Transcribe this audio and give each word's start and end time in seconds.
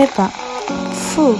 Epá, 0.00 0.30
fogo. 1.12 1.36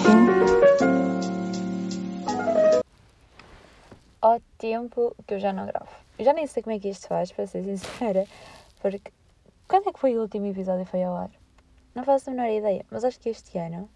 Ao 4.21 4.39
tempo 4.59 5.17
que 5.27 5.33
eu 5.33 5.39
já 5.39 5.51
não 5.51 5.65
gravo. 5.65 5.89
Eu 6.19 6.27
já 6.27 6.35
nem 6.35 6.47
sei 6.47 6.63
como 6.63 6.77
é 6.77 6.79
que 6.79 6.91
isto 6.91 7.09
faz, 7.09 7.33
para 7.33 7.47
ser 7.47 7.65
sincera. 7.65 8.27
Porque. 8.83 9.11
Quando 9.67 9.89
é 9.89 9.93
que 9.95 9.99
foi 9.99 10.15
o 10.15 10.21
último 10.21 10.45
episódio 10.45 10.85
que 10.85 10.91
foi 10.91 11.03
ao 11.03 11.17
ar? 11.17 11.31
Não 11.95 12.05
faço 12.05 12.29
a 12.29 12.35
menor 12.35 12.51
ideia. 12.51 12.85
Mas 12.91 13.03
acho 13.03 13.19
que 13.19 13.31
este 13.31 13.57
ano 13.57 13.89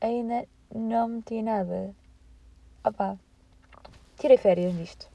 ainda 0.00 0.46
não 0.72 1.08
meti 1.08 1.42
nada. 1.42 1.92
Opá. 2.84 3.16
Tirei 4.20 4.36
férias 4.36 4.72
disto. 4.72 5.08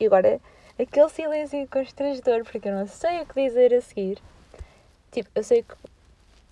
E 0.00 0.06
agora, 0.06 0.40
aquele 0.76 1.08
silêncio 1.10 1.68
constrangedor, 1.68 2.42
porque 2.42 2.68
eu 2.68 2.74
não 2.74 2.88
sei 2.88 3.22
o 3.22 3.26
que 3.26 3.40
dizer 3.40 3.72
a 3.72 3.80
seguir. 3.80 4.20
Tipo, 5.12 5.30
eu 5.36 5.44
sei 5.44 5.62
que. 5.62 5.91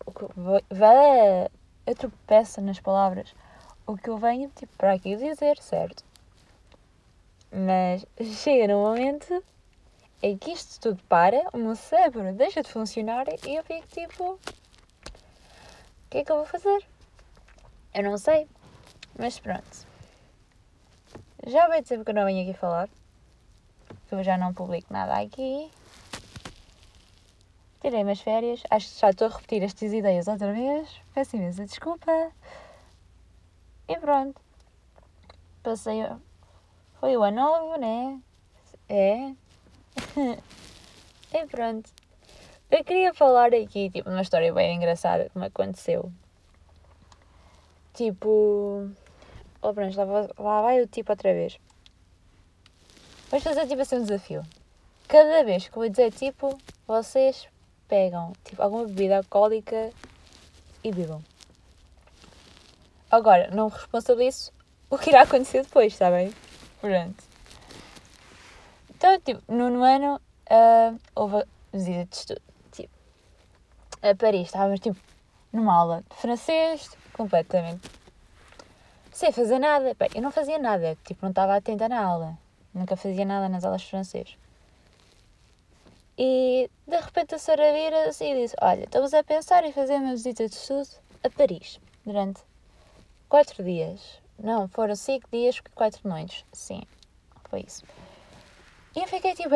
O 0.07 0.13
que 0.13 0.25
vai. 0.71 1.49
Eu 1.87 1.95
tropeço 1.95 2.61
nas 2.61 2.81
palavras. 2.81 3.35
O 3.87 3.97
que 3.97 4.09
eu 4.09 4.19
venho, 4.19 4.51
tipo, 4.55 4.73
para 4.77 4.93
aqui 4.93 5.17
dizer, 5.17 5.59
certo? 5.59 6.05
Mas 7.51 8.07
chega 8.39 8.73
num 8.73 8.83
momento 8.83 9.43
em 10.23 10.37
que 10.37 10.53
isto 10.53 10.81
tudo 10.81 11.03
para, 11.05 11.43
o 11.53 11.59
meu 11.59 11.75
cérebro 11.75 12.33
deixa 12.35 12.63
de 12.63 12.71
funcionar 12.71 13.27
e 13.47 13.57
eu 13.57 13.65
fico 13.65 13.87
tipo. 13.89 14.33
O 14.35 14.39
que 16.11 16.19
é 16.19 16.25
que 16.25 16.33
eu 16.33 16.37
vou 16.37 16.47
fazer? 16.47 16.85
Eu 17.95 18.05
não 18.05 18.19
sei. 18.19 18.47
Mas 19.19 19.39
pronto. 19.39 19.87
Já 21.47 21.67
vai 21.69 21.83
dizer 21.83 22.03
que 22.05 22.11
eu 22.11 22.15
não 22.15 22.25
venho 22.25 22.49
aqui 22.49 22.59
falar. 22.59 22.89
Que 24.09 24.15
eu 24.15 24.23
já 24.23 24.37
não 24.37 24.53
publico 24.53 24.93
nada 24.93 25.21
aqui. 25.21 25.71
Tirei 27.80 28.02
umas 28.02 28.20
férias. 28.20 28.62
Acho 28.70 28.93
que 28.93 29.01
já 29.01 29.11
estou 29.11 29.29
a 29.29 29.30
repetir 29.30 29.62
estas 29.62 29.93
ideias 29.93 30.29
outra 30.29 30.52
vez. 30.52 31.01
Peço 31.15 31.37
imensa 31.37 31.65
desculpa. 31.65 32.30
E 33.88 33.96
pronto. 33.99 34.41
Passei. 35.63 36.07
Foi 37.01 37.16
o 37.16 37.23
ano 37.23 37.40
novo, 37.40 37.77
né? 37.77 38.21
É. 38.88 39.35
e 41.32 41.46
pronto. 41.46 41.90
Eu 42.71 42.85
queria 42.85 43.15
falar 43.15 43.55
aqui, 43.55 43.90
tipo, 43.90 44.09
uma 44.10 44.23
história 44.23 44.52
bem 44.52 44.77
engraçada 44.77 45.29
que 45.30 45.38
me 45.38 45.46
aconteceu. 45.46 46.12
Tipo. 47.95 48.90
Oh, 49.62 49.74
pronto, 49.74 49.96
lá, 49.96 50.29
lá 50.38 50.62
vai 50.62 50.83
o 50.83 50.87
tipo 50.87 51.12
outra 51.12 51.33
vez. 51.33 51.59
Vamos 53.30 53.45
fazer 53.45 53.66
tipo 53.66 53.80
assim 53.80 53.96
um 53.96 54.02
desafio. 54.02 54.43
Cada 55.09 55.43
vez 55.45 55.66
que 55.66 55.71
eu 55.71 55.80
vou 55.80 55.88
dizer 55.88 56.12
tipo, 56.12 56.57
vocês 56.87 57.49
pegam 57.91 58.33
tipo 58.45 58.63
alguma 58.63 58.87
bebida 58.87 59.19
alcoólica 59.19 59.91
e 60.83 60.91
bebam. 60.91 61.23
Agora, 63.10 63.51
não 63.51 63.69
responsabilizo 63.69 64.53
o 64.88 64.97
que 64.97 65.10
irá 65.10 65.22
acontecer 65.22 65.62
depois, 65.62 65.93
está 65.93 66.11
bem? 66.11 66.33
Pronto. 66.81 67.22
Então, 68.91 69.21
tipo, 69.21 69.43
no 69.53 69.83
ano 69.83 70.16
uh, 70.16 70.99
houve 71.15 71.44
visita 71.72 72.06
de 72.06 72.16
estudo. 72.16 72.43
Tipo, 72.71 72.94
a 74.00 74.15
Paris, 74.15 74.47
estávamos 74.47 74.81
tipo 74.81 74.99
numa 75.53 75.75
aula 75.75 76.05
de 76.09 76.16
francês, 76.16 76.88
completamente 77.12 78.00
sem 79.21 79.33
fazer 79.33 79.59
nada. 79.59 79.94
Bem, 79.99 80.09
eu 80.15 80.22
não 80.22 80.31
fazia 80.31 80.59
nada, 80.59 80.97
tipo, 81.05 81.21
não 81.22 81.31
estava 81.31 81.55
atenta 81.55 81.88
na 81.88 82.03
aula. 82.03 82.38
Nunca 82.72 82.97
fazia 82.97 83.25
nada 83.25 83.49
nas 83.50 83.65
aulas 83.65 83.83
de 83.83 83.88
francês. 83.88 84.37
E 86.22 86.71
de 86.87 87.00
repente 87.00 87.34
a 87.34 87.38
senhora 87.38 87.72
vira-se 87.72 88.22
e 88.22 88.34
diz: 88.43 88.54
Olha, 88.60 88.84
estamos 88.84 89.15
a 89.15 89.25
pensar 89.25 89.65
em 89.65 89.72
fazer 89.72 89.94
uma 89.94 90.10
visita 90.10 90.47
de 90.47 90.54
estudo 90.54 90.87
a 91.25 91.31
Paris 91.31 91.81
durante 92.04 92.43
quatro 93.27 93.65
dias. 93.65 94.21
Não, 94.38 94.69
foram 94.69 94.94
cinco 94.94 95.27
dias, 95.32 95.59
quatro 95.75 96.06
noites. 96.06 96.45
Sim, 96.53 96.83
foi 97.49 97.61
isso. 97.67 97.84
E 98.95 98.99
eu 98.99 99.06
fiquei 99.06 99.34
tipo: 99.34 99.55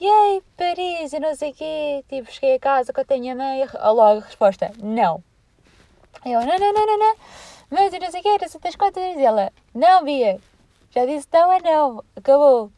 Yay, 0.00 0.40
Paris 0.56 1.12
e 1.12 1.18
não 1.18 1.34
sei 1.34 1.50
o 1.50 1.54
quê. 1.54 2.04
Tipo, 2.08 2.30
cheguei 2.30 2.54
a 2.54 2.60
casa 2.60 2.92
com 2.92 3.00
a 3.00 3.18
minha 3.18 3.34
mãe. 3.34 3.66
Logo 3.82 4.20
a 4.20 4.20
resposta: 4.20 4.70
Não. 4.80 5.20
Eu: 6.24 6.38
Não, 6.42 6.58
não, 6.58 6.72
não, 6.72 6.86
não, 6.86 6.98
não. 6.98 7.16
Mas 7.70 7.92
eu 7.92 7.98
não 7.98 8.10
sei 8.12 8.20
o 8.20 8.22
quê, 8.22 8.28
era 8.28 8.48
tens 8.48 8.76
quatro 8.76 9.02
dias. 9.02 9.16
E 9.16 9.24
ela: 9.24 9.52
Não, 9.74 10.04
Bia. 10.04 10.40
Já 10.92 11.06
disse 11.06 11.26
não 11.32 11.50
é 11.50 11.60
não. 11.60 12.04
Acabou. 12.14 12.70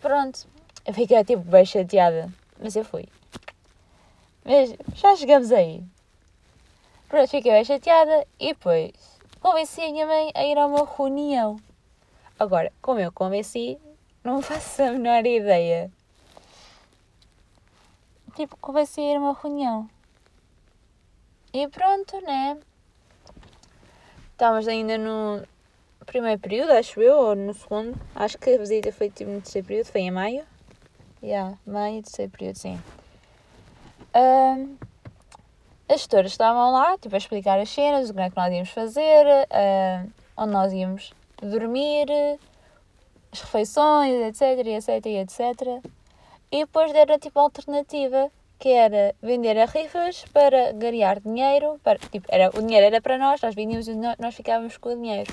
Pronto. 0.00 0.53
Eu 0.86 0.92
fiquei 0.92 1.24
tipo 1.24 1.42
bem 1.42 1.64
chateada. 1.64 2.32
Mas 2.60 2.76
eu 2.76 2.84
fui. 2.84 3.08
Mas 4.44 4.74
já 4.94 5.16
chegamos 5.16 5.50
aí. 5.50 5.82
Pronto, 7.08 7.28
fiquei 7.28 7.52
bem 7.52 7.64
chateada 7.64 8.26
e 8.38 8.48
depois 8.48 8.92
convenci 9.40 9.80
a 9.80 9.90
minha 9.90 10.06
mãe 10.06 10.30
a 10.34 10.44
ir 10.44 10.58
a 10.58 10.66
uma 10.66 10.86
reunião. 10.86 11.56
Agora, 12.38 12.72
como 12.82 13.00
eu 13.00 13.12
convenci, 13.12 13.78
não 14.22 14.40
faço 14.42 14.82
a 14.82 14.90
menor 14.90 15.24
ideia. 15.24 15.90
Tipo, 18.34 18.56
convenci 18.56 19.00
a 19.00 19.12
ir 19.12 19.16
a 19.16 19.20
uma 19.20 19.34
reunião. 19.34 19.88
E 21.52 21.68
pronto, 21.68 22.20
né? 22.22 22.58
Estávamos 24.32 24.66
ainda 24.66 24.98
no, 24.98 25.46
primeiro 26.04 26.40
período, 26.40 26.72
acho 26.72 27.00
eu, 27.00 27.16
ou 27.16 27.34
no 27.34 27.54
segundo. 27.54 27.98
Acho 28.14 28.38
que 28.38 28.50
a 28.50 28.58
visita 28.58 28.92
foi 28.92 29.10
tipo 29.10 29.30
no 29.30 29.40
terceiro 29.40 29.66
período, 29.66 29.86
foi 29.86 30.00
em 30.02 30.10
maio. 30.10 30.44
Yeah, 31.24 31.56
maio, 31.66 32.02
terceiro 32.02 32.30
período, 32.32 32.56
sim. 32.56 32.78
Um, 34.14 34.76
as 35.88 36.00
gestoras 36.00 36.32
estavam 36.32 36.70
lá, 36.70 36.98
tipo, 36.98 37.14
a 37.14 37.18
explicar 37.18 37.58
as 37.58 37.70
cenas, 37.70 38.10
o 38.10 38.14
que 38.14 38.20
é 38.20 38.28
que 38.28 38.36
nós 38.36 38.52
íamos 38.52 38.68
fazer, 38.68 39.24
onde 40.36 40.52
nós 40.52 40.70
íamos 40.74 41.14
dormir, 41.40 42.08
as 43.32 43.40
refeições, 43.40 44.12
etc, 44.26 44.66
etc, 44.66 45.06
etc. 45.06 45.40
E 46.52 46.66
depois 46.66 46.92
deram, 46.92 47.18
tipo, 47.18 47.38
a 47.38 47.42
alternativa, 47.42 48.30
que 48.58 48.68
era 48.68 49.14
vender 49.22 49.58
a 49.58 49.64
rifas 49.64 50.26
para 50.30 50.72
ganhar 50.72 51.20
dinheiro, 51.20 51.80
para, 51.82 51.98
tipo, 52.00 52.26
era, 52.28 52.50
o 52.50 52.60
dinheiro 52.60 52.84
era 52.84 53.00
para 53.00 53.16
nós, 53.16 53.40
nós 53.40 53.54
vendíamos 53.54 53.88
e 53.88 53.94
nós 53.94 54.34
ficávamos 54.34 54.76
com 54.76 54.90
o 54.90 54.94
dinheiro 54.94 55.32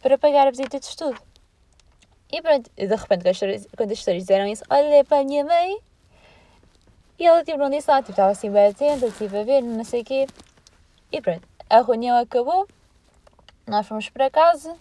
para 0.00 0.16
pagar 0.16 0.48
a 0.48 0.50
visita 0.50 0.80
de 0.80 0.86
estudo. 0.86 1.20
E 2.34 2.42
pronto, 2.42 2.68
de 2.76 2.86
repente, 2.86 3.68
quando 3.76 3.92
as 3.92 3.98
histórias 3.98 4.24
disseram 4.24 4.48
isso, 4.48 4.64
olhei 4.68 5.04
para 5.04 5.20
a 5.20 5.24
minha 5.24 5.44
mãe 5.44 5.78
e 7.16 7.24
ela 7.24 7.44
tipo, 7.44 7.58
não 7.58 7.70
disse 7.70 7.86
nada, 7.86 8.00
tipo, 8.00 8.10
estava 8.10 8.32
assim 8.32 8.50
bem 8.50 8.66
atenta, 8.66 9.08
tipo, 9.12 9.36
a 9.36 9.44
ver, 9.44 9.62
não 9.62 9.84
sei 9.84 10.00
o 10.00 10.04
quê. 10.04 10.26
E 11.12 11.20
pronto, 11.20 11.46
a 11.70 11.80
reunião 11.80 12.18
acabou, 12.18 12.66
nós 13.68 13.86
fomos 13.86 14.08
para 14.08 14.28
casa, 14.30 14.76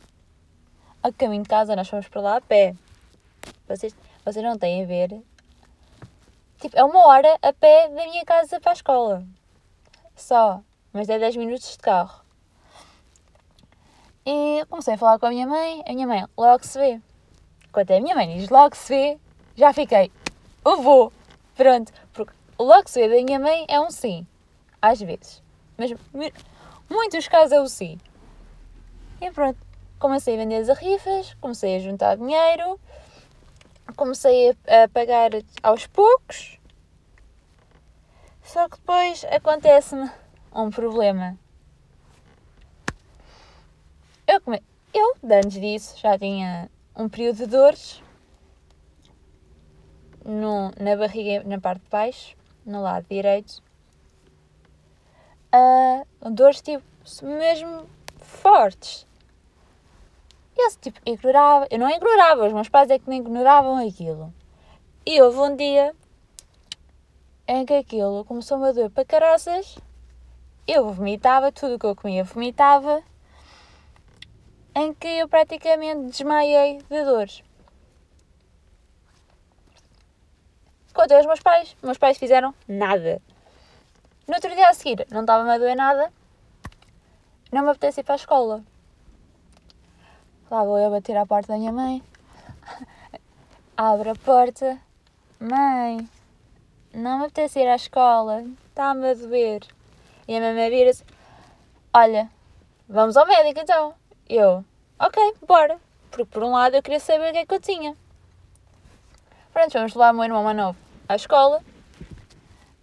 a 1.03 1.11
caminho 1.11 1.43
de 1.43 1.49
casa 1.49 1.75
nós 1.75 1.87
fomos 1.87 2.07
para 2.07 2.21
lá 2.21 2.37
a 2.37 2.41
pé. 2.41 2.73
Vocês, 3.67 3.95
vocês 4.25 4.43
não 4.43 4.57
têm 4.57 4.81
a 4.81 4.87
ver. 4.87 5.21
Tipo, 6.59 6.75
é 6.75 6.83
uma 6.83 7.05
hora 7.05 7.37
a 7.39 7.53
pé 7.53 7.87
da 7.89 8.03
minha 8.07 8.25
casa 8.25 8.59
para 8.59 8.71
a 8.71 8.73
escola. 8.73 9.23
Só. 10.15 10.59
Mas 10.91 11.07
é 11.07 11.19
10 11.19 11.35
minutos 11.35 11.73
de 11.73 11.77
carro. 11.77 12.23
E 14.25 14.65
comecei 14.69 14.95
a 14.95 14.97
falar 14.97 15.19
com 15.19 15.27
a 15.27 15.29
minha 15.29 15.45
mãe. 15.45 15.83
A 15.85 15.93
minha 15.93 16.07
mãe, 16.07 16.25
logo 16.35 16.65
se 16.65 16.79
vê. 16.79 17.01
Quando 17.73 17.91
a 17.91 17.99
minha 17.99 18.15
mãe 18.15 18.37
diz 18.37 18.49
logo 18.49 18.73
se 18.75 18.93
vê, 18.93 19.19
já 19.55 19.73
fiquei, 19.73 20.09
eu 20.65 20.81
vou. 20.81 21.11
Pronto. 21.55 21.91
Porque 22.13 22.31
logo 22.57 22.87
se 22.87 23.01
vê 23.01 23.13
da 23.13 23.23
minha 23.23 23.39
mãe 23.39 23.65
é 23.67 23.81
um 23.81 23.91
sim. 23.91 24.25
Às 24.81 25.01
vezes. 25.01 25.43
Mas 25.77 25.91
muitos 26.89 27.27
casos 27.27 27.51
é 27.51 27.59
o 27.59 27.67
sim. 27.67 27.99
E 29.19 29.29
pronto. 29.31 29.59
Comecei 29.99 30.35
a 30.35 30.37
vender 30.37 30.69
as 30.69 30.77
rifas, 30.77 31.33
comecei 31.41 31.75
a 31.75 31.79
juntar 31.79 32.15
dinheiro, 32.15 32.79
comecei 33.95 34.49
a, 34.49 34.83
a 34.83 34.87
pagar 34.87 35.31
aos 35.61 35.85
poucos. 35.87 36.59
Só 38.41 38.69
que 38.69 38.77
depois 38.77 39.25
acontece-me 39.25 40.09
um 40.53 40.69
problema 40.69 41.37
eu, 44.33 44.41
come... 44.41 44.61
eu, 44.93 45.15
antes 45.23 45.59
disso, 45.59 45.99
já 45.99 46.17
tinha 46.17 46.69
um 46.95 47.09
período 47.09 47.37
de 47.37 47.47
dores 47.47 48.03
no, 50.23 50.71
na 50.79 50.95
barriga, 50.95 51.43
na 51.47 51.59
parte 51.59 51.81
de 51.83 51.89
baixo, 51.89 52.35
no 52.65 52.81
lado 52.81 53.05
direito. 53.09 53.61
Uh, 55.53 56.29
dores 56.31 56.61
tipo 56.61 56.83
mesmo 57.23 57.87
fortes. 58.17 59.07
Eu 60.55 60.69
tipo 60.79 60.99
ignorava, 61.05 61.67
eu 61.69 61.79
não 61.79 61.89
ignorava, 61.89 62.47
os 62.47 62.53
meus 62.53 62.69
pais 62.69 62.89
é 62.89 62.99
que 62.99 63.09
não 63.09 63.17
ignoravam 63.17 63.87
aquilo. 63.87 64.33
E 65.05 65.21
houve 65.21 65.39
um 65.39 65.55
dia 65.55 65.95
em 67.47 67.65
que 67.65 67.73
aquilo 67.73 68.23
começou-me 68.23 68.67
a 68.67 68.71
doer 68.71 68.89
para 68.89 69.03
caraças, 69.03 69.77
eu 70.65 70.93
vomitava, 70.93 71.51
tudo 71.51 71.75
o 71.75 71.79
que 71.79 71.85
eu 71.85 71.95
comia 71.95 72.23
vomitava 72.23 73.03
em 74.75 74.93
que 74.93 75.07
eu 75.07 75.27
praticamente 75.27 76.11
desmaiei 76.11 76.79
de 76.89 77.03
dores. 77.03 77.43
Contei 80.93 81.17
aos 81.17 81.25
meus 81.25 81.39
pais, 81.39 81.75
meus 81.81 81.97
pais 81.97 82.17
fizeram 82.17 82.53
nada. 82.67 83.21
No 84.27 84.35
outro 84.35 84.53
dia 84.55 84.69
a 84.69 84.73
seguir, 84.73 85.07
não 85.11 85.21
estava-me 85.21 85.51
a 85.51 85.57
doer 85.57 85.75
nada, 85.75 86.11
não 87.51 87.63
me 87.63 87.69
apetece 87.69 88.01
ir 88.01 88.03
para 88.03 88.15
a 88.15 88.17
escola. 88.17 88.63
Lá 90.49 90.63
vou 90.63 90.77
eu 90.77 90.91
bater 90.91 91.17
à 91.17 91.25
porta 91.25 91.53
da 91.53 91.57
minha 91.57 91.71
mãe. 91.71 92.03
Abre 93.75 94.09
a 94.09 94.15
porta. 94.15 94.79
Mãe, 95.39 96.07
não 96.93 97.19
me 97.19 97.25
apetece 97.25 97.59
ir 97.59 97.67
à 97.67 97.75
escola, 97.75 98.45
está-me 98.69 99.09
a 99.09 99.13
doer. 99.13 99.61
E 100.27 100.37
a 100.37 100.39
mamãe 100.39 100.69
vira-se: 100.69 101.03
Olha, 101.93 102.29
vamos 102.87 103.17
ao 103.17 103.27
médico 103.27 103.59
então. 103.59 103.95
Eu, 104.35 104.65
ok, 104.97 105.35
bora. 105.47 105.79
Porque 106.09 106.25
por 106.25 106.41
um 106.41 106.53
lado 106.53 106.75
eu 106.75 106.81
queria 106.81 106.99
saber 106.99 107.29
o 107.29 107.33
que 107.33 107.37
é 107.37 107.45
que 107.45 107.53
eu 107.53 107.61
tinha. 107.61 107.95
Pronto, 109.53 109.71
vamos 109.73 109.93
levar 109.93 110.11
o 110.11 110.15
meu 110.15 110.23
irmão 110.23 110.53
novo 110.55 110.75
à 111.07 111.15
escola. 111.15 111.61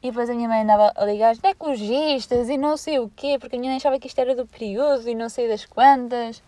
E 0.00 0.10
depois 0.12 0.30
a 0.30 0.34
minha 0.34 0.48
mãe 0.48 0.62
andava 0.62 0.92
a 0.94 1.04
ligar 1.04 1.34
ginecologistas 1.34 2.48
e 2.48 2.56
não 2.56 2.76
sei 2.76 3.00
o 3.00 3.10
quê, 3.16 3.36
porque 3.40 3.56
a 3.56 3.58
minha 3.58 3.72
mãe 3.72 3.78
achava 3.78 3.98
que 3.98 4.06
isto 4.06 4.20
era 4.20 4.36
do 4.36 4.46
período 4.46 5.08
e 5.08 5.14
não 5.16 5.28
sei 5.28 5.48
das 5.48 5.64
quantas. 5.64 6.40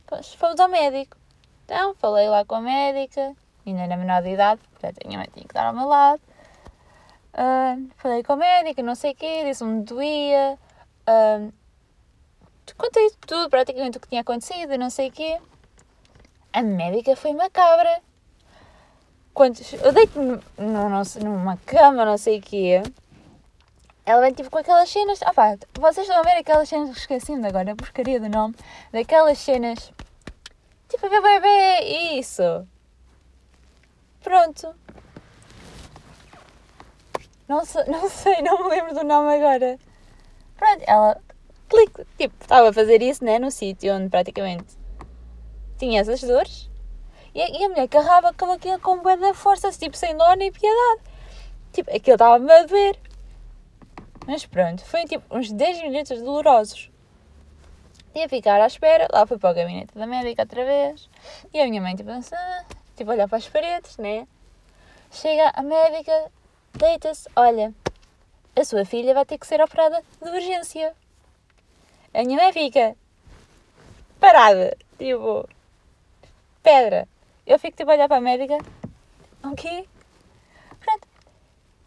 Depois 0.00 0.34
fomos 0.34 0.58
ao 0.58 0.68
médico. 0.68 1.16
Então, 1.64 1.94
falei 1.94 2.28
lá 2.28 2.44
com 2.44 2.56
a 2.56 2.60
médica, 2.60 3.36
ainda 3.64 3.82
era 3.82 3.96
menor 3.96 4.20
de 4.20 4.30
idade, 4.30 4.60
portanto 4.72 4.98
a 5.04 5.06
minha 5.06 5.20
mãe 5.20 5.28
tinha 5.32 5.44
que 5.44 5.52
estar 5.52 5.68
ao 5.68 5.72
meu 5.72 5.86
lado. 5.86 6.20
Uh, 7.34 7.88
falei 7.98 8.24
com 8.24 8.32
a 8.32 8.36
médica, 8.36 8.82
não 8.82 8.96
sei 8.96 9.12
o 9.12 9.14
quê, 9.14 9.44
disse-me 9.44 9.84
doía. 9.84 10.58
Uh, 11.08 11.61
contei 12.76 13.10
tudo, 13.26 13.50
praticamente 13.50 13.98
o 13.98 14.00
que 14.00 14.08
tinha 14.08 14.20
acontecido, 14.20 14.76
não 14.78 14.90
sei 14.90 15.08
o 15.08 15.12
quê. 15.12 15.40
A 16.52 16.62
médica 16.62 17.16
foi 17.16 17.32
macabra 17.32 18.02
quando 19.34 19.58
eu 19.82 19.92
deito-me 19.92 20.40
numa 20.58 21.56
cama, 21.64 22.04
não 22.04 22.18
sei 22.18 22.38
o 22.38 22.42
quê, 22.42 22.82
ela 24.04 24.20
vem 24.20 24.32
tipo 24.32 24.50
com 24.50 24.58
aquelas 24.58 24.90
cenas. 24.90 25.20
Ah 25.22 25.32
pá, 25.32 25.56
vocês 25.78 26.06
estão 26.06 26.20
a 26.20 26.22
ver 26.22 26.38
aquelas 26.38 26.68
cenas 26.68 26.90
que 26.90 26.98
esqueci-me 26.98 27.46
agora, 27.46 27.72
a 27.72 27.76
porcaria 27.76 28.20
do 28.20 28.28
nome, 28.28 28.54
daquelas 28.92 29.38
cenas. 29.38 29.92
Tipo, 30.88 31.08
bebê, 31.08 31.40
bebê, 31.40 32.18
isso. 32.18 32.66
Pronto. 34.22 34.74
Não 37.48 37.64
sei, 37.64 37.84
não 37.88 38.08
sei, 38.10 38.42
não 38.42 38.64
me 38.64 38.70
lembro 38.70 38.94
do 38.94 39.04
nome 39.04 39.34
agora. 39.36 39.78
Pronto, 40.56 40.82
ela 40.86 41.20
clique, 41.72 42.06
tipo, 42.18 42.34
estava 42.40 42.68
a 42.68 42.72
fazer 42.72 43.02
isso, 43.02 43.24
né, 43.24 43.38
no 43.38 43.50
sítio 43.50 43.94
onde 43.94 44.08
praticamente 44.08 44.76
tinha 45.78 46.00
essas 46.00 46.20
dores 46.20 46.70
e 47.34 47.40
a, 47.40 47.48
e 47.48 47.64
a 47.64 47.68
mulher 47.68 47.88
carrava 47.88 48.32
com 48.34 48.52
aquilo 48.52 48.78
com 48.78 48.98
boa 48.98 49.34
força, 49.34 49.70
tipo, 49.72 49.96
sem 49.96 50.16
dó 50.16 50.34
nem 50.34 50.52
piedade. 50.52 51.00
Tipo, 51.72 51.94
aquilo 51.94 52.14
estava-me 52.14 52.52
a 52.52 52.64
doer. 52.64 52.98
Mas 54.26 54.44
pronto, 54.44 54.84
foi 54.84 55.04
tipo 55.04 55.24
uns 55.34 55.50
10 55.50 55.82
minutos 55.82 56.20
dolorosos. 56.20 56.90
Ia 58.14 58.28
ficar 58.28 58.60
à 58.60 58.66
espera, 58.66 59.08
lá 59.10 59.26
fui 59.26 59.38
para 59.38 59.50
o 59.50 59.54
gabinete 59.54 59.94
da 59.94 60.06
médica 60.06 60.42
outra 60.42 60.64
vez. 60.64 61.08
E 61.52 61.60
a 61.60 61.66
minha 61.66 61.80
mãe, 61.80 61.96
tipo, 61.96 62.10
assim, 62.10 62.36
tipo, 62.94 63.10
olhar 63.10 63.26
para 63.26 63.38
as 63.38 63.48
paredes, 63.48 63.96
né? 63.96 64.28
Chega 65.10 65.50
a 65.54 65.62
médica, 65.62 66.30
deita-se, 66.74 67.28
olha, 67.34 67.72
a 68.54 68.64
sua 68.64 68.84
filha 68.84 69.14
vai 69.14 69.24
ter 69.24 69.38
que 69.38 69.46
ser 69.46 69.62
operada 69.62 70.02
de 70.22 70.28
urgência. 70.28 70.94
A 72.14 72.22
minha 72.24 72.36
mãe 72.36 72.52
fica 72.52 72.94
parada, 74.20 74.76
tipo, 74.98 75.48
pedra. 76.62 77.08
Eu 77.46 77.58
fico 77.58 77.76
tipo 77.76 77.90
a 77.90 77.94
olhar 77.94 78.06
para 78.06 78.18
a 78.18 78.20
médica. 78.20 78.58
O 79.42 79.54
quê? 79.54 79.86
Pronto. 80.78 81.08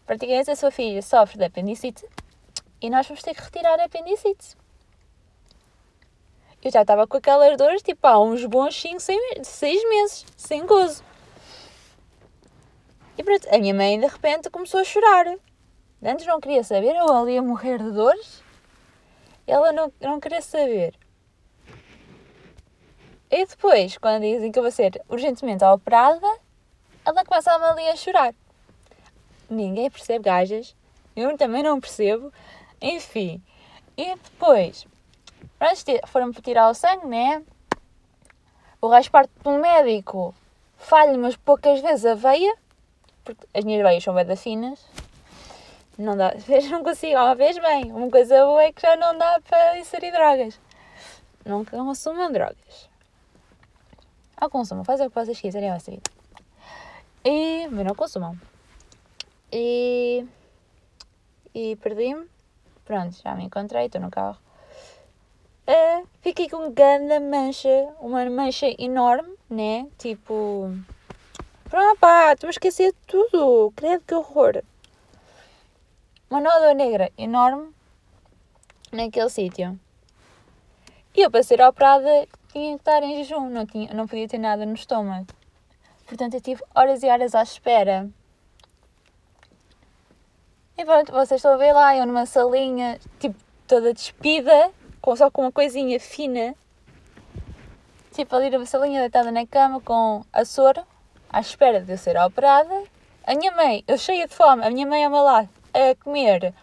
Praticamente 0.04 0.50
a 0.50 0.56
sua 0.56 0.70
filha 0.70 1.00
sofre 1.00 1.38
de 1.38 1.44
apendicite 1.44 2.04
e 2.80 2.90
nós 2.90 3.06
vamos 3.06 3.22
ter 3.22 3.34
que 3.34 3.42
retirar 3.42 3.78
a 3.78 3.84
apendicite. 3.84 4.56
Eu 6.62 6.72
já 6.72 6.82
estava 6.82 7.06
com 7.06 7.16
aquelas 7.16 7.56
dores 7.56 7.82
tipo 7.82 8.04
há 8.06 8.18
uns 8.18 8.44
bons 8.44 8.80
5, 8.80 9.00
6 9.44 9.88
meses, 9.88 10.26
sem 10.36 10.66
gozo. 10.66 11.04
E 13.16 13.22
pronto, 13.22 13.46
a 13.54 13.58
minha 13.58 13.72
mãe 13.72 13.98
de 13.98 14.06
repente 14.06 14.50
começou 14.50 14.80
a 14.80 14.84
chorar. 14.84 15.36
Antes 16.02 16.26
não 16.26 16.40
queria 16.40 16.64
saber, 16.64 16.94
eu 16.96 17.16
ali 17.16 17.38
a 17.38 17.42
morrer 17.42 17.78
de 17.78 17.92
dores. 17.92 18.42
Ela 19.46 19.72
não, 19.72 19.92
não 20.00 20.20
queria 20.20 20.42
saber. 20.42 20.94
E 23.30 23.44
depois, 23.44 23.98
quando 23.98 24.22
dizem 24.22 24.52
que 24.52 24.58
eu 24.58 24.62
vou 24.62 24.72
ser 24.72 25.02
urgentemente 25.08 25.64
operada, 25.64 26.26
ela 27.04 27.24
começa 27.24 27.52
a 27.52 27.70
ali 27.70 27.88
a 27.88 27.96
chorar. 27.96 28.34
Ninguém 29.48 29.90
percebe 29.90 30.24
gajas. 30.24 30.74
Eu 31.14 31.36
também 31.36 31.62
não 31.62 31.80
percebo. 31.80 32.32
Enfim. 32.80 33.42
E 33.96 34.14
depois, 34.14 34.86
foram-me 36.06 36.34
tirar 36.34 36.68
o 36.68 36.74
sangue, 36.74 37.06
né? 37.06 37.42
O 38.80 38.88
de 39.42 39.48
um 39.48 39.58
médico 39.58 40.34
falha 40.76 41.16
mas 41.18 41.34
poucas 41.36 41.80
vezes 41.80 42.04
a 42.04 42.14
veia, 42.14 42.54
porque 43.24 43.46
as 43.54 43.64
minhas 43.64 43.82
veias 43.82 44.04
são 44.04 44.14
bem 44.14 44.36
finas. 44.36 44.84
Não 45.98 46.16
dá, 46.16 46.34
não 46.70 46.82
consigo, 46.84 47.16
uma 47.16 47.34
vez 47.34 47.58
bem. 47.58 47.92
Uma 47.92 48.10
coisa 48.10 48.44
boa 48.44 48.62
é 48.62 48.72
que 48.72 48.82
já 48.82 48.96
não 48.96 49.16
dá 49.16 49.40
para 49.48 49.78
inserir 49.78 50.12
drogas. 50.12 50.60
Não 51.44 51.64
consumam 51.64 52.30
drogas 52.30 52.88
ao 54.36 54.50
consumam, 54.50 54.84
fazem 54.84 55.06
o 55.06 55.10
que 55.10 55.14
vocês 55.14 55.40
quiserem 55.40 55.72
vossa 55.72 55.90
vida. 55.90 56.02
E, 57.24 57.66
mas 57.68 57.84
não 57.84 57.94
consumam. 57.94 58.38
E, 59.50 60.24
e 61.54 61.76
perdi-me. 61.76 62.28
Pronto, 62.84 63.16
já 63.22 63.34
me 63.34 63.44
encontrei, 63.44 63.86
estou 63.86 64.00
no 64.00 64.10
carro. 64.10 64.38
Uh, 65.66 66.06
fiquei 66.20 66.48
com 66.48 66.70
grande 66.70 67.18
mancha, 67.18 67.88
uma 67.98 68.24
mancha 68.30 68.66
enorme, 68.78 69.34
né? 69.50 69.88
Tipo. 69.98 70.70
Pronto, 71.68 71.98
pá, 71.98 72.34
estou 72.34 72.46
a 72.46 72.50
esquecer 72.50 72.94
tudo. 73.06 73.72
Credo 73.74 74.04
que 74.06 74.14
horror. 74.14 74.62
Uma 76.28 76.40
nódoa 76.40 76.74
negra 76.74 77.12
enorme 77.16 77.72
naquele 78.92 79.30
sítio. 79.30 79.78
E 81.14 81.22
eu, 81.22 81.30
para 81.30 81.42
ser 81.42 81.60
operada, 81.62 82.26
tinha 82.52 82.74
que 82.74 82.80
estar 82.80 83.02
em 83.02 83.16
jejum, 83.16 83.48
não, 83.48 83.64
tinha, 83.64 83.94
não 83.94 84.06
podia 84.06 84.28
ter 84.28 84.38
nada 84.38 84.66
no 84.66 84.74
estômago. 84.74 85.26
Portanto, 86.04 86.34
eu 86.34 86.40
tive 86.40 86.62
horas 86.74 87.02
e 87.02 87.08
horas 87.08 87.34
à 87.34 87.42
espera. 87.42 88.08
E 90.76 90.84
pronto, 90.84 91.12
vocês 91.12 91.38
estão 91.38 91.54
a 91.54 91.56
ver 91.56 91.72
lá, 91.72 91.96
eu 91.96 92.04
numa 92.06 92.26
salinha, 92.26 92.98
tipo, 93.18 93.36
toda 93.66 93.94
despida, 93.94 94.70
com, 95.00 95.16
só 95.16 95.30
com 95.30 95.42
uma 95.42 95.52
coisinha 95.52 95.98
fina. 95.98 96.54
Tipo, 98.12 98.36
ali 98.36 98.50
numa 98.50 98.66
salinha 98.66 99.00
deitada 99.00 99.30
na 99.30 99.46
cama 99.46 99.80
com 99.80 100.24
a 100.32 100.44
soro, 100.44 100.82
à 101.30 101.40
espera 101.40 101.80
de 101.80 101.92
eu 101.92 101.98
ser 101.98 102.16
operada. 102.18 102.84
A 103.24 103.34
minha 103.34 103.52
mãe, 103.52 103.84
eu 103.88 103.96
cheia 103.96 104.26
de 104.26 104.34
fome, 104.34 104.64
a 104.64 104.70
minha 104.70 104.86
mãe 104.86 105.04
ao 105.04 105.10
meu 105.10 105.22
lado, 105.22 105.48
a 105.76 105.94
comer 106.02 106.54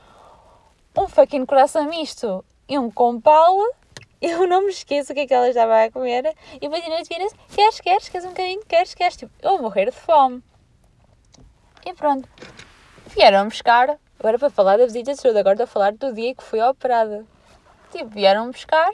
um 0.97 1.07
fucking 1.07 1.45
coração 1.45 1.85
misto 1.85 2.43
e 2.67 2.77
um 2.77 2.89
compal 2.89 3.55
eu 4.23 4.47
não 4.47 4.61
me 4.61 4.69
esqueço 4.69 5.11
o 5.11 5.15
que 5.15 5.21
é 5.21 5.27
que 5.27 5.33
ela 5.33 5.49
estava 5.49 5.83
a 5.83 5.91
comer. 5.91 6.33
E 6.55 6.59
depois 6.61 6.81
de 6.81 6.89
noite 6.89 7.09
vira-se: 7.09 7.35
queres, 7.53 7.81
queres, 7.81 8.09
queres 8.09 8.25
um 8.25 8.29
bocadinho, 8.29 8.65
queres, 8.65 8.93
queres. 8.93 9.17
Tipo, 9.17 9.33
eu 9.41 9.51
vou 9.51 9.63
morrer 9.63 9.85
de 9.85 9.91
fome. 9.91 10.41
E 11.85 11.93
pronto. 11.93 12.27
Vieram 13.07 13.49
buscar. 13.49 13.97
Agora 14.17 14.39
para 14.39 14.49
falar 14.49 14.77
da 14.77 14.85
visita 14.85 15.13
de 15.13 15.19
saúde, 15.19 15.39
agora 15.39 15.55
estou 15.55 15.65
a 15.65 15.67
falar 15.67 15.91
do 15.91 16.13
dia 16.13 16.33
que 16.33 16.41
fui 16.41 16.61
operada. 16.61 17.25
Tipo, 17.91 18.09
vieram 18.11 18.49
buscar. 18.49 18.93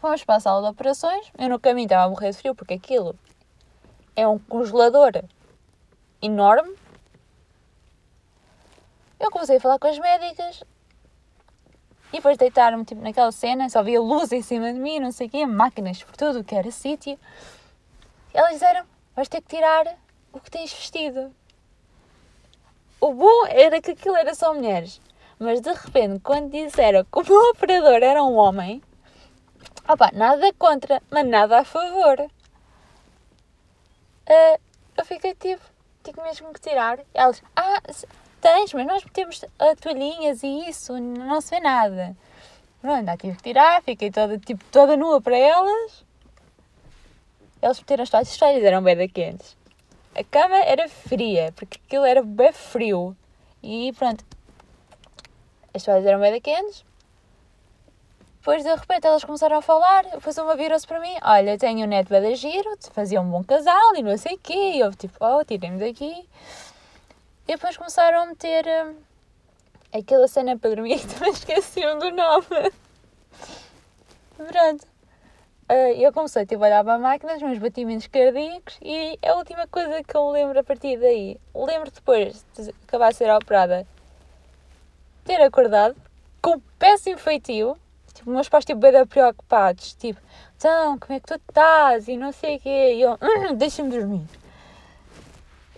Fomos 0.00 0.22
para 0.22 0.36
a 0.36 0.40
sala 0.40 0.62
de 0.62 0.68
operações. 0.68 1.32
Eu 1.36 1.48
no 1.48 1.58
caminho 1.58 1.86
estava 1.86 2.04
a 2.04 2.08
morrer 2.08 2.30
de 2.30 2.36
frio 2.36 2.54
porque 2.54 2.74
aquilo 2.74 3.18
é 4.14 4.26
um 4.28 4.38
congelador 4.38 5.12
enorme. 6.22 6.76
Eu 9.18 9.30
comecei 9.30 9.56
a 9.56 9.60
falar 9.60 9.78
com 9.78 9.88
as 9.88 9.98
médicas 9.98 10.62
e 12.12 12.16
depois 12.16 12.36
deitaram-me 12.36 12.84
tipo, 12.84 13.02
naquela 13.02 13.32
cena, 13.32 13.68
só 13.68 13.82
via 13.82 14.00
luz 14.00 14.30
em 14.32 14.42
cima 14.42 14.72
de 14.72 14.78
mim, 14.78 15.00
não 15.00 15.10
sei 15.10 15.26
o 15.26 15.30
quê, 15.30 15.46
máquinas 15.46 16.02
por 16.02 16.16
tudo 16.16 16.44
que 16.44 16.54
era 16.54 16.70
sítio. 16.70 17.18
Elas 18.32 18.52
disseram: 18.52 18.84
vais 19.14 19.28
ter 19.28 19.40
que 19.40 19.48
tirar 19.48 19.96
o 20.32 20.40
que 20.40 20.50
tens 20.50 20.72
vestido. 20.72 21.34
O 23.00 23.12
bom 23.12 23.46
era 23.48 23.80
que 23.80 23.90
aquilo 23.90 24.16
era 24.16 24.34
só 24.34 24.54
mulheres. 24.54 25.00
Mas 25.38 25.60
de 25.60 25.72
repente, 25.72 26.20
quando 26.20 26.50
disseram 26.50 27.04
que 27.04 27.18
o 27.18 27.22
meu 27.22 27.50
operador 27.50 28.02
era 28.02 28.22
um 28.22 28.36
homem, 28.36 28.82
opa, 29.86 30.10
nada 30.14 30.52
contra, 30.54 31.02
mas 31.10 31.26
nada 31.26 31.58
a 31.60 31.64
favor. 31.64 32.20
Uh, 34.28 34.60
eu 34.96 35.04
fiquei 35.04 35.34
tipo, 35.34 35.62
tive 36.02 36.22
mesmo 36.22 36.52
que 36.54 36.60
tirar. 36.60 36.98
E 37.00 37.04
elas, 37.14 37.42
ah, 37.54 37.82
Tens, 38.46 38.72
mas 38.74 38.86
nós 38.86 39.04
temos 39.12 39.42
uh, 39.42 39.76
toalhinhas 39.80 40.44
e 40.44 40.68
isso, 40.68 40.96
não 41.00 41.40
se 41.40 41.50
vê 41.50 41.58
nada. 41.58 42.16
Pronto, 42.80 43.16
tive 43.18 43.36
que 43.36 43.42
tirar, 43.42 43.82
fiquei 43.82 44.08
toda, 44.08 44.38
tipo, 44.38 44.62
toda 44.70 44.96
nua 44.96 45.20
para 45.20 45.36
elas. 45.36 46.04
Eles 47.60 47.80
meteram 47.80 48.04
as 48.04 48.08
toalhas, 48.10 48.30
as 48.30 48.36
toalhas 48.36 48.62
eram 48.62 48.84
bem 48.84 48.96
daqueles. 48.96 49.56
A 50.14 50.22
cama 50.22 50.58
era 50.58 50.88
fria, 50.88 51.52
porque 51.56 51.80
aquilo 51.84 52.04
era 52.04 52.22
bem 52.22 52.52
frio. 52.52 53.16
E 53.64 53.92
pronto, 53.98 54.24
as 55.74 55.82
toalhas 55.82 56.06
eram 56.06 56.20
bem 56.20 56.40
quentes. 56.40 56.84
Depois, 58.38 58.62
de 58.62 58.72
repente, 58.72 59.08
elas 59.08 59.24
começaram 59.24 59.58
a 59.58 59.60
falar. 59.60 60.04
Depois 60.04 60.38
uma 60.38 60.54
virou-se 60.54 60.86
para 60.86 61.00
mim: 61.00 61.16
Olha, 61.20 61.58
tenho 61.58 61.84
um 61.84 61.88
neto 61.88 62.10
bem 62.10 62.36
giro, 62.36 62.78
fazia 62.92 63.20
um 63.20 63.28
bom 63.28 63.42
casal 63.42 63.96
e 63.96 64.04
não 64.04 64.16
sei 64.16 64.36
o 64.36 64.38
quê. 64.38 64.54
E 64.76 64.78
eu, 64.78 64.94
tipo, 64.94 65.16
oh, 65.20 65.44
tirem-me 65.44 65.80
daqui. 65.80 66.28
E 67.48 67.52
depois 67.52 67.76
começaram 67.76 68.22
a 68.22 68.26
meter 68.26 68.66
hum, 68.66 68.96
aquela 69.96 70.26
cena 70.26 70.58
para 70.58 70.74
dormir 70.74 71.00
também 71.06 71.32
esqueciam 71.32 71.98
do 71.98 72.10
nome. 72.10 72.72
Pronto. 74.36 74.86
Uh, 75.68 75.94
eu 75.96 76.12
comecei 76.12 76.46
tipo, 76.46 76.62
a 76.62 76.66
olhar 76.66 76.84
para 76.84 76.94
a 76.94 76.98
máquina, 76.98 77.34
os 77.34 77.42
meus 77.42 77.58
batimentos 77.58 78.06
cardíacos 78.06 78.78
e 78.80 79.18
a 79.24 79.34
última 79.34 79.66
coisa 79.66 80.02
que 80.02 80.16
eu 80.16 80.30
lembro 80.30 80.58
a 80.58 80.64
partir 80.64 80.96
daí. 80.98 81.40
Lembro 81.54 81.90
depois 81.90 82.44
de 82.56 82.70
acabar 82.86 83.10
de 83.10 83.16
ser 83.16 83.30
operada 83.30 83.86
ter 85.24 85.42
acordado 85.42 85.96
com 86.40 86.60
péssimo 86.78 87.18
feitio. 87.18 87.76
Tipo, 88.14 88.30
meus 88.30 88.48
pais 88.48 88.64
tipo, 88.64 88.78
bem 88.78 89.06
preocupados. 89.06 89.94
Tipo, 89.94 90.20
então, 90.56 90.98
como 90.98 91.12
é 91.12 91.20
que 91.20 91.26
tu 91.26 91.34
estás? 91.34 92.08
E 92.08 92.16
não 92.16 92.32
sei 92.32 92.56
o 92.56 92.60
quê. 92.60 92.94
E 92.94 93.02
eu, 93.02 93.18
hum, 93.20 93.54
deixa-me 93.54 93.90
dormir. 93.90 94.24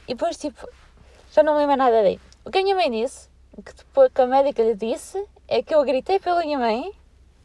E 0.07 0.15
depois, 0.15 0.37
tipo, 0.37 0.69
já 1.31 1.43
não 1.43 1.55
me 1.55 1.61
lembro 1.61 1.77
nada 1.77 2.03
daí. 2.03 2.19
O 2.45 2.51
que 2.51 2.59
a 2.59 2.63
minha 2.63 2.75
mãe 2.75 2.91
disse, 2.91 3.29
que 3.65 3.75
depois 3.75 4.11
que 4.13 4.21
a 4.23 4.27
médica 4.27 4.63
lhe 4.63 4.75
disse, 4.75 5.23
é 5.47 5.63
que 5.63 5.75
eu 5.75 5.85
gritei 5.85 6.19
pela 6.19 6.41
minha 6.41 6.59
mãe. 6.59 6.93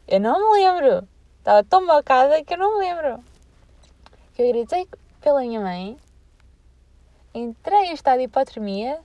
Eu 0.08 0.20
não 0.20 0.52
me 0.52 0.60
lembro. 0.60 1.06
Estava 1.38 1.62
tão 1.62 1.84
marcada 1.84 2.42
que 2.42 2.54
eu 2.54 2.58
não 2.58 2.78
me 2.78 2.86
lembro. 2.86 3.22
Que 4.32 4.42
eu 4.42 4.48
gritei 4.52 4.88
pela 5.20 5.40
minha 5.40 5.60
mãe, 5.60 5.98
entrei 7.34 7.86
em 7.86 7.92
estado 7.94 8.18
de 8.18 8.24
hipotermia, 8.24 9.00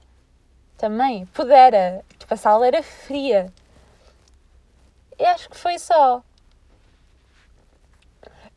também 0.78 1.26
pudera, 1.28 2.04
tipo 2.18 2.34
a 2.34 2.38
sala 2.38 2.68
era 2.68 2.82
fria. 2.82 3.52
E 5.18 5.26
acho 5.26 5.50
que 5.50 5.58
foi 5.58 5.78
só. 5.78 6.24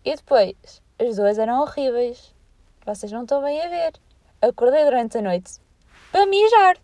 E 0.05 0.14
depois, 0.14 0.83
as 0.99 1.17
duas 1.17 1.38
eram 1.38 1.61
horríveis. 1.61 2.35
Vocês 2.87 3.11
não 3.11 3.23
estão 3.23 3.43
bem 3.43 3.61
a 3.61 3.69
ver. 3.69 3.93
Acordei 4.41 4.85
durante 4.85 5.19
a 5.19 5.23
noite 5.23 5.61
para 6.12 6.26
mijar. 6.26 6.76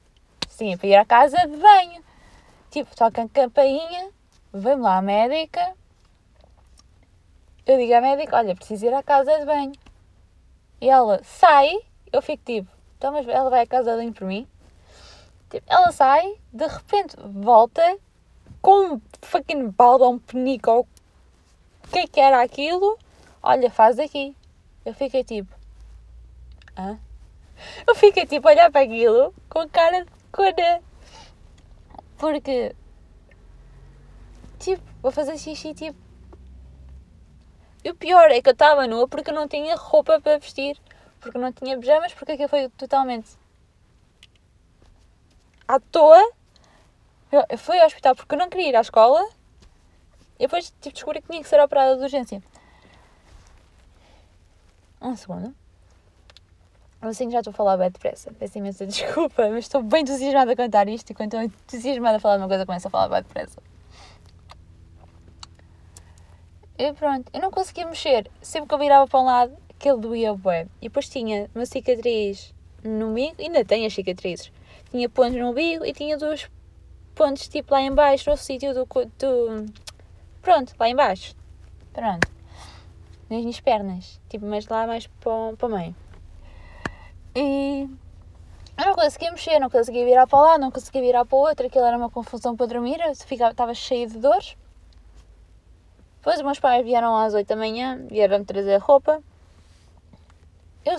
Sim, 0.49 0.77
para 0.77 0.89
ir 0.89 0.97
à 0.97 1.05
casa 1.05 1.37
de 1.47 1.57
banho. 1.57 2.03
Tipo, 2.71 2.97
toca 2.97 3.23
a 3.23 3.29
campainha, 3.29 4.11
vem 4.53 4.77
lá 4.77 4.97
a 4.97 5.03
médica, 5.03 5.75
eu 7.67 7.77
digo 7.77 7.95
à 7.95 8.01
médica, 8.01 8.37
olha, 8.37 8.57
preciso 8.57 8.87
ir 8.87 8.95
à 8.95 9.03
casa 9.03 9.39
de 9.39 9.45
banho. 9.45 9.73
E 10.81 10.89
ela 10.89 11.23
sai, 11.23 11.79
eu 12.11 12.23
fico 12.23 12.43
tipo, 12.45 12.71
então 12.97 13.13
mas 13.13 13.29
ela 13.29 13.51
vai 13.51 13.61
à 13.61 13.67
casa 13.67 13.91
de 13.91 13.97
banho 13.99 14.13
por 14.13 14.27
mim? 14.27 14.49
Tipo, 15.51 15.67
ela 15.69 15.93
sai, 15.93 16.35
de 16.53 16.67
repente 16.67 17.15
volta 17.19 17.99
com 18.63 18.95
um 18.95 19.01
fucking 19.21 19.69
balde 19.69 20.05
ou 20.05 20.15
um 20.15 20.19
penico 20.19 20.71
ou 20.71 20.81
o 21.85 21.89
que 21.89 21.99
é 21.99 22.07
que 22.07 22.21
era 22.21 22.43
aquilo. 22.43 22.99
Olha, 23.43 23.71
faz 23.71 23.99
aqui. 23.99 24.35
Eu 24.85 24.95
fiquei 24.95 25.23
tipo, 25.23 25.55
hã? 26.77 26.99
Eu 27.87 27.95
fiquei 27.95 28.27
tipo 28.27 28.49
a 28.49 28.53
olhar 28.53 28.71
para 28.71 28.83
aquilo 28.83 29.35
com 29.49 29.69
cara 29.69 30.05
de 30.05 30.11
cona. 30.33 30.83
Porque, 32.17 32.75
tipo, 34.59 34.83
vou 35.01 35.13
fazer 35.13 35.39
xixi 35.39 35.73
tipo 35.75 36.09
e 37.85 37.91
o 37.91 37.95
pior 37.95 38.31
é 38.31 38.43
que 38.43 38.49
eu 38.49 38.53
estava 38.53 38.87
nua 38.87 39.07
porque 39.09 39.31
eu 39.31 39.35
não 39.35 39.47
tinha 39.49 39.77
roupa 39.77 40.21
para 40.21 40.39
vestir, 40.39 40.79
porque 41.21 41.39
não 41.39 41.53
tinha 41.53 41.79
pijamas, 41.79 42.13
porque 42.13 42.33
aquilo 42.33 42.49
foi 42.49 42.69
totalmente 42.71 43.31
à 45.67 45.79
toa. 45.79 46.23
Eu 47.31 47.59
fui 47.59 47.79
ao 47.79 47.87
hospital 47.87 48.17
porque 48.17 48.35
eu 48.35 48.39
não 48.39 48.49
queria 48.49 48.69
ir 48.71 48.77
à 48.77 48.81
escola 48.81 49.27
e 50.39 50.41
depois 50.41 50.67
tive 50.67 50.81
de 50.81 50.93
descobrir 50.93 51.21
que 51.23 51.29
tinha 51.29 51.43
que 51.43 51.49
ser 51.49 51.61
operada 51.61 51.97
de 51.97 52.03
urgência. 52.03 52.43
Um 55.01 55.15
segundo. 55.15 55.55
Assim 57.01 57.31
já 57.31 57.39
estou 57.39 57.53
a 57.53 57.55
falar 57.55 57.77
bem 57.77 57.91
depressa. 57.91 58.33
Peço 58.33 58.59
imensa 58.59 58.85
desculpa, 58.87 59.49
mas 59.49 59.65
estou 59.65 59.83
bem 59.83 60.03
entusiasmada 60.03 60.53
a 60.53 60.57
contar 60.57 60.89
isto 60.89 61.11
e 61.11 61.15
quando 61.15 61.35
estou 61.35 61.43
entusiasmada 61.43 62.17
a 62.17 62.21
falar 62.21 62.37
de 62.37 62.43
uma 62.43 62.49
coisa 62.49 62.67
começo 62.67 62.89
a 62.89 62.91
falar 62.91 63.09
bem 63.09 63.23
depressa. 63.23 63.63
E 66.77 66.93
pronto, 66.93 67.31
eu 67.33 67.41
não 67.41 67.51
conseguia 67.51 67.87
mexer. 67.87 68.31
Sempre 68.41 68.69
que 68.69 68.75
eu 68.75 68.79
virava 68.79 69.07
para 69.07 69.21
um 69.21 69.25
lado, 69.25 69.57
aquele 69.71 69.99
doía 69.99 70.35
bué. 70.35 70.67
E 70.81 70.89
depois 70.89 71.09
tinha 71.09 71.49
uma 71.55 71.67
cicatriz 71.67 72.55
no 72.83 73.11
umbigo, 73.11 73.35
ainda 73.39 73.65
tenho 73.65 73.87
as 73.87 73.95
cicatrizes. 73.95 74.53
Tinha 74.91 75.09
pontos 75.09 75.39
no 75.39 75.51
umbigo 75.51 75.85
e 75.85 75.93
tinha 75.93 76.17
dois 76.17 76.51
pontos 77.15 77.49
tipo 77.49 77.73
lá 77.73 77.83
embaixo, 77.83 78.31
no 78.31 78.37
sítio 78.37 78.73
do, 78.75 78.85
do... 78.85 79.67
Pronto, 80.41 80.73
lá 80.79 80.89
embaixo. 80.89 81.35
Pronto. 81.93 82.29
Nas 83.29 83.41
minhas 83.41 83.61
pernas. 83.61 84.21
Tipo, 84.29 84.47
mas 84.47 84.67
lá 84.67 84.87
mais 84.87 85.07
para, 85.07 85.57
para 85.57 85.67
o 85.67 85.71
meio. 85.71 86.08
Conseguia 88.99 89.31
mexer, 89.31 89.61
não 89.61 89.71
conseguia 89.71 90.05
virar 90.05 90.27
para 90.27 90.41
lá, 90.41 90.59
não 90.59 90.73
conseguia 90.73 91.01
virar 91.01 91.25
para 91.25 91.37
o 91.37 91.41
outro. 91.41 91.65
Aquilo 91.69 91.85
era 91.85 91.97
uma 91.97 92.11
confusão 92.11 92.57
para 92.57 92.67
dormir. 92.67 92.99
Eu 93.01 93.15
ficava, 93.15 93.53
estava 93.53 93.73
cheio 93.73 94.09
de 94.09 94.19
dores. 94.19 94.57
Depois 96.17 96.39
os 96.39 96.43
meus 96.43 96.59
pais 96.59 96.85
vieram 96.85 97.17
às 97.17 97.33
8 97.33 97.47
da 97.47 97.55
manhã, 97.55 98.05
vieram-me 98.11 98.45
trazer 98.45 98.77
roupa. 98.79 99.23
Eu, 100.85 100.97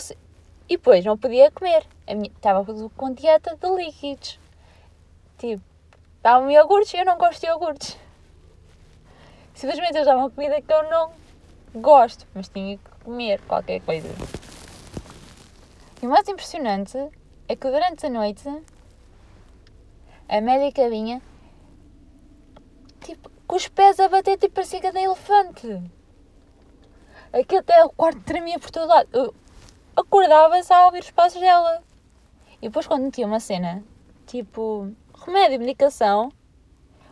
e 0.69 0.77
depois 0.77 1.03
não 1.03 1.17
podia 1.17 1.51
comer. 1.51 1.85
Minha, 2.07 2.31
estava 2.33 2.65
com 2.95 3.13
dieta 3.13 3.57
de 3.57 3.69
líquidos. 3.69 4.39
Tipo, 5.37 5.61
davam-me 6.23 6.53
iogurtes 6.53 6.93
e 6.93 6.99
eu 6.99 7.05
não 7.05 7.17
gosto 7.17 7.41
de 7.41 7.47
iogurtes. 7.47 7.97
Simplesmente 9.53 9.95
eles 9.95 10.07
davam 10.07 10.29
comida 10.29 10.61
que 10.61 10.71
eu 10.71 10.89
não 10.89 11.11
gosto, 11.75 12.25
mas 12.33 12.47
tinha 12.47 12.77
que 12.77 12.89
comer 13.03 13.41
qualquer 13.41 13.81
coisa. 13.81 14.07
E 16.01 16.07
o 16.07 16.09
mais 16.09 16.25
impressionante 16.29 16.97
é 17.49 17.55
que 17.55 17.67
durante 17.67 18.05
a 18.05 18.09
noite 18.11 18.47
a 20.29 20.39
médica 20.39 20.87
vinha 20.87 21.19
tipo, 23.01 23.31
com 23.47 23.55
os 23.55 23.67
pés 23.67 23.99
a 23.99 24.07
bater 24.07 24.37
tipo 24.37 24.61
que 24.61 24.91
de 24.91 24.99
elefante. 24.99 25.91
Aquilo 27.33 27.61
até 27.61 27.83
o 27.83 27.89
quarto 27.89 28.21
tremia 28.21 28.59
por 28.59 28.69
todo 28.69 28.87
lado. 28.87 29.09
Eu 29.11 29.33
acordava-se 29.95 30.71
a 30.71 30.85
ouvir 30.85 30.99
os 30.99 31.09
passos 31.09 31.41
dela. 31.41 31.81
E 32.61 32.67
depois 32.67 32.85
quando 32.85 33.05
metia 33.05 33.25
uma 33.25 33.39
cena, 33.39 33.83
tipo, 34.27 34.91
remédio, 35.25 35.59
medicação, 35.59 36.31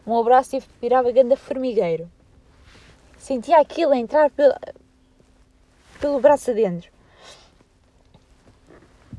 o 0.05 0.13
meu 0.13 0.23
braço 0.23 0.51
tipo, 0.51 0.71
virava 0.79 1.11
grande 1.11 1.35
formigueiro. 1.35 2.11
Sentia 3.17 3.59
aquilo 3.59 3.93
a 3.93 3.97
entrar 3.97 4.29
pelo, 4.29 4.53
pelo 5.99 6.19
braço 6.19 6.51
adentro. 6.51 6.91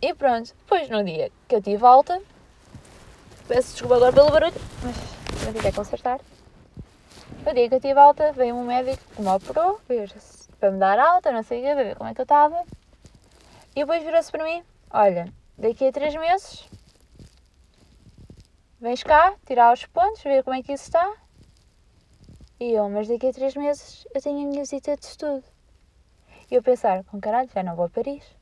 E 0.00 0.14
pronto, 0.14 0.54
depois 0.54 0.88
no 0.88 1.02
dia 1.02 1.32
que 1.48 1.56
eu 1.56 1.60
tive 1.60 1.84
alta, 1.84 2.22
peço 3.48 3.72
desculpa 3.72 3.96
agora 3.96 4.12
pelo 4.12 4.30
barulho, 4.30 4.54
mas 4.84 5.62
não 5.62 5.68
a 5.68 5.72
consertar. 5.72 6.20
No 7.44 7.52
dia 7.52 7.68
que 7.68 7.74
eu 7.74 7.80
tive 7.80 7.98
alta, 7.98 8.30
veio 8.32 8.54
um 8.54 8.64
médico 8.64 9.02
que 9.16 9.20
me 9.20 9.28
operou, 9.28 9.80
para 10.60 10.70
me 10.70 10.78
dar 10.78 11.00
alta, 11.00 11.32
não 11.32 11.42
sei 11.42 11.60
o 11.60 11.62
quê, 11.64 11.74
ver 11.74 11.96
como 11.96 12.08
é 12.08 12.14
que 12.14 12.20
eu 12.20 12.24
estava. 12.24 12.62
E 13.74 13.80
depois 13.80 14.02
virou-se 14.04 14.30
para 14.30 14.44
mim: 14.44 14.62
Olha, 14.90 15.32
daqui 15.56 15.88
a 15.88 15.92
três 15.92 16.14
meses 16.14 16.68
vens 18.80 19.02
cá, 19.02 19.34
tirar 19.46 19.72
os 19.72 19.84
pontos, 19.86 20.22
ver 20.22 20.44
como 20.44 20.54
é 20.54 20.62
que 20.62 20.72
isso 20.72 20.84
está. 20.84 21.12
E 22.60 22.70
eu, 22.72 22.88
mas 22.88 23.08
daqui 23.08 23.28
a 23.28 23.32
três 23.32 23.56
meses 23.56 24.06
eu 24.14 24.22
tenho 24.22 24.46
a 24.46 24.48
minha 24.48 24.60
visita 24.62 24.96
de 24.96 25.04
estudo. 25.04 25.44
E 26.48 26.54
eu 26.54 26.62
pensar, 26.62 27.02
com 27.04 27.20
caralho, 27.20 27.50
já 27.52 27.64
não 27.64 27.74
vou 27.74 27.86
a 27.86 27.90
Paris. 27.90 28.37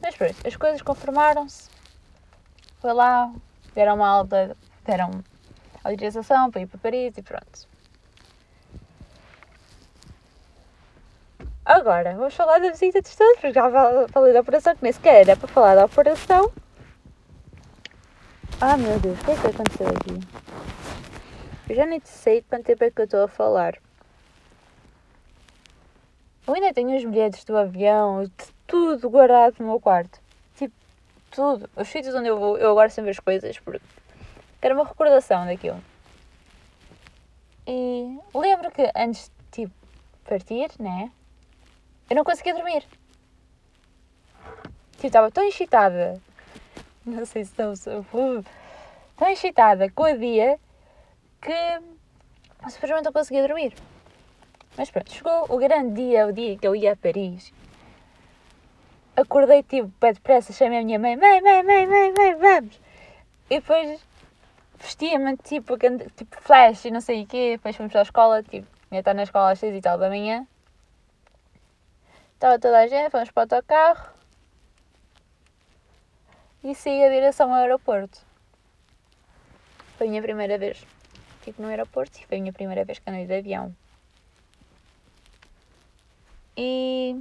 Mas 0.00 0.16
pronto, 0.16 0.34
as 0.46 0.56
coisas 0.56 0.82
conformaram-se. 0.82 1.68
Foi 2.80 2.92
lá, 2.92 3.32
deram 3.74 3.96
uma 3.96 4.08
alta, 4.08 4.56
deram 4.84 5.22
autorização 5.84 6.50
para 6.50 6.62
ir 6.62 6.66
para 6.66 6.78
Paris 6.78 7.16
e 7.16 7.22
pronto. 7.22 7.68
Agora, 11.64 12.16
vamos 12.16 12.34
falar 12.34 12.58
da 12.58 12.70
visita 12.70 13.00
de 13.00 13.08
estudo, 13.08 13.32
porque 13.34 13.52
já 13.52 13.70
falei 14.08 14.32
da 14.32 14.40
operação, 14.40 14.74
que 14.74 14.82
nem 14.82 14.92
sequer 14.92 15.28
era 15.28 15.36
para 15.36 15.46
falar 15.46 15.74
da 15.76 15.84
operação. 15.84 16.50
Ah, 18.60 18.76
meu 18.76 18.98
Deus, 18.98 19.20
o 19.20 19.24
que 19.24 19.30
é 19.30 19.36
que 19.36 19.46
aconteceu 19.46 19.86
aqui? 19.86 20.20
Eu 21.68 21.76
já 21.76 21.86
nem 21.86 22.00
sei 22.04 22.40
de 22.40 22.48
quanto 22.48 22.64
tempo 22.64 22.82
é 22.82 22.90
que 22.90 23.00
eu 23.00 23.04
estou 23.04 23.22
a 23.22 23.28
falar. 23.28 23.78
Eu 26.46 26.54
ainda 26.54 26.74
tenho 26.74 26.96
os 26.96 27.04
bilhetes 27.04 27.44
do 27.44 27.56
avião, 27.56 28.28
tudo 28.70 29.10
guardado 29.10 29.56
no 29.58 29.66
meu 29.66 29.80
quarto. 29.80 30.20
Tipo, 30.56 30.72
tudo. 31.32 31.68
Os 31.74 31.88
sítios 31.88 32.14
onde 32.14 32.28
eu 32.28 32.38
vou, 32.38 32.56
eu 32.56 32.70
agora 32.70 32.88
sempre 32.88 33.10
as 33.10 33.18
coisas, 33.18 33.58
porque 33.58 33.82
era 34.62 34.72
uma 34.72 34.84
recordação 34.84 35.44
daquilo. 35.44 35.82
E 37.66 38.16
lembro 38.32 38.70
que 38.70 38.88
antes 38.96 39.28
de 39.50 39.66
tipo, 39.66 39.74
partir, 40.24 40.70
né? 40.78 41.10
Eu 42.08 42.14
não 42.14 42.24
conseguia 42.24 42.54
dormir. 42.54 42.84
Tipo, 44.92 45.06
estava 45.06 45.30
tão 45.30 45.44
excitada. 45.44 46.20
Não 47.04 47.24
sei 47.24 47.44
se 47.44 47.50
estou. 47.50 48.44
Tão 49.16 49.28
excitada 49.28 49.90
com 49.90 50.02
o 50.02 50.18
dia 50.18 50.60
que 51.40 51.80
simplesmente 52.68 53.04
não 53.04 53.12
conseguia 53.12 53.46
dormir. 53.46 53.74
Mas 54.76 54.90
pronto, 54.90 55.10
chegou 55.10 55.46
o 55.48 55.56
grande 55.56 55.94
dia, 55.94 56.26
o 56.26 56.32
dia 56.32 56.58
que 56.58 56.66
eu 56.66 56.76
ia 56.76 56.92
a 56.92 56.96
Paris. 56.96 57.52
Acordei 59.20 59.62
tipo, 59.62 59.90
pé 60.00 60.12
depressa, 60.12 60.52
chamei 60.52 60.80
a 60.80 60.84
minha 60.84 60.98
mãe, 60.98 61.16
mãe, 61.16 61.40
mãe, 61.42 61.62
mãe, 61.62 61.86
mãe, 61.86 62.12
mãe, 62.12 62.34
vamos. 62.36 62.80
E 63.50 63.60
depois 63.60 64.00
vestia-me 64.78 65.36
tipo, 65.38 65.76
tipo 66.16 66.40
flash 66.40 66.86
e 66.86 66.90
não 66.90 67.00
sei 67.00 67.24
o 67.24 67.26
quê. 67.26 67.56
Depois 67.56 67.76
fomos 67.76 67.92
para 67.92 68.00
a 68.00 68.02
escola, 68.02 68.42
tipo, 68.42 68.66
ia 68.90 69.00
estar 69.00 69.14
na 69.14 69.24
escola 69.24 69.52
às 69.52 69.58
seis 69.58 69.74
e 69.74 69.80
tal 69.80 69.98
da 69.98 70.08
manhã. 70.08 70.46
Estava 72.34 72.58
toda 72.58 72.78
a 72.78 72.86
gente, 72.86 73.10
fomos 73.10 73.30
para 73.30 73.40
o 73.40 73.44
autocarro. 73.44 74.10
E 76.64 76.74
saí 76.74 77.04
a 77.04 77.10
direção 77.10 77.52
ao 77.52 77.60
aeroporto. 77.60 78.20
Foi 79.96 80.06
a 80.06 80.10
minha 80.10 80.22
primeira 80.22 80.56
vez 80.56 80.86
tipo, 81.42 81.62
no 81.62 81.68
aeroporto 81.68 82.18
e 82.18 82.26
foi 82.26 82.38
a 82.38 82.40
minha 82.40 82.52
primeira 82.52 82.84
vez 82.84 82.98
que 82.98 83.10
andei 83.10 83.26
de 83.26 83.34
avião. 83.34 83.74
E 86.56 87.16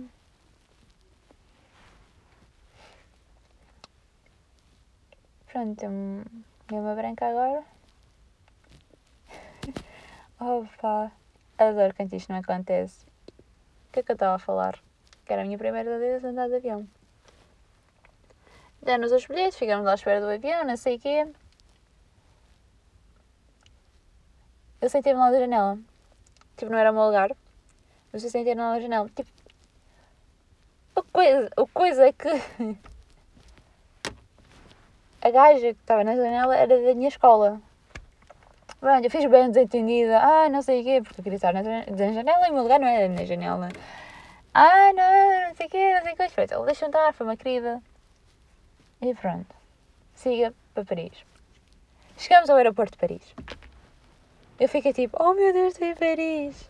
pronto, 5.52 5.76
deu 5.80 6.80
uma 6.80 6.96
branca 6.96 7.28
agora. 7.28 7.64
Opa, 10.40 11.12
adoro 11.58 11.94
quando 11.96 12.14
isto 12.14 12.32
não 12.32 12.40
acontece. 12.40 13.06
O 13.88 13.92
que 13.92 14.00
é 14.00 14.04
que 14.04 14.12
eu 14.12 14.14
estava 14.14 14.36
a 14.36 14.40
falar? 14.40 14.80
Que 15.26 15.34
era 15.34 15.42
a 15.42 15.46
minha 15.46 15.58
primeira 15.58 15.98
vez 15.98 16.24
a 16.24 16.30
andar 16.30 16.48
de 16.48 16.56
avião. 16.56 16.88
Deram-nos 18.82 19.12
os 19.12 19.26
bilhetes, 19.26 19.58
ficamos 19.58 19.86
lá 19.86 19.92
à 19.92 19.96
espera 19.96 20.22
do 20.22 20.28
avião, 20.28 20.64
não 20.64 20.78
sei 20.78 20.96
o 20.96 21.00
quê. 21.00 21.28
Eu 24.80 24.90
sentei-me 24.90 25.20
lá 25.20 25.32
janela. 25.32 25.78
Tipo, 26.56 26.72
não 26.72 26.78
era 26.78 26.92
o 26.92 26.94
meu 26.94 27.04
lugar. 27.04 27.36
Mas 28.14 28.24
eu 28.24 28.30
sentei-me 28.30 28.62
lá 28.62 28.80
janela. 28.80 29.10
Tipo, 29.10 29.30
a 30.96 31.04
coisa, 31.04 31.50
a 31.58 31.68
coisa 31.68 32.08
é 32.08 32.14
que 32.14 32.30
a 35.22 35.30
gaja 35.30 35.74
que 35.74 35.82
estava 35.82 36.04
na 36.04 36.16
janela 36.16 36.56
era 36.56 36.82
da 36.82 36.96
minha 36.96 37.10
escola. 37.10 37.62
Pronto, 38.80 39.04
eu 39.04 39.12
fiz 39.12 39.26
bem 39.26 39.48
desentendida. 39.50 40.20
Ah, 40.20 40.50
não 40.50 40.62
sei 40.62 40.82
o 40.82 40.84
quê, 40.84 41.02
porque 41.02 41.20
eu 41.20 41.24
queria 41.24 41.36
estar 41.36 41.54
na, 41.54 41.62
na 41.62 42.14
janela 42.14 42.48
e 42.48 42.52
o 42.52 42.54
meu 42.54 42.64
lugar 42.64 42.80
não 42.80 42.88
era 42.88 43.10
na 43.10 43.26
janela. 43.26 43.70
Ah, 44.54 44.94
não, 44.94 45.48
não 45.50 45.56
sei 45.56 45.68
o 45.68 45.70
quê, 45.70 45.94
não 45.96 46.02
sei 46.04 46.14
o 46.14 46.16
quê. 46.16 46.28
Pronto, 46.34 46.54
ele 46.54 46.66
deixou 46.66 46.88
entrar, 46.88 47.14
foi 47.14 47.26
uma 47.28 47.36
querida. 47.36 47.82
E 49.02 49.14
pronto. 49.14 49.56
Siga 50.16 50.54
para 50.74 50.86
Paris. 50.86 51.26
Chegamos 52.18 52.50
ao 52.50 52.58
aeroporto 52.58 52.94
de 52.94 52.98
Paris. 52.98 53.36
Eu 54.60 54.68
fiquei 54.68 54.92
tipo, 54.94 55.18
oh 55.22 55.34
meu 55.34 55.54
Deus, 55.54 55.74
estou 55.74 55.88
em 55.88 55.96
Paris. 55.96 56.68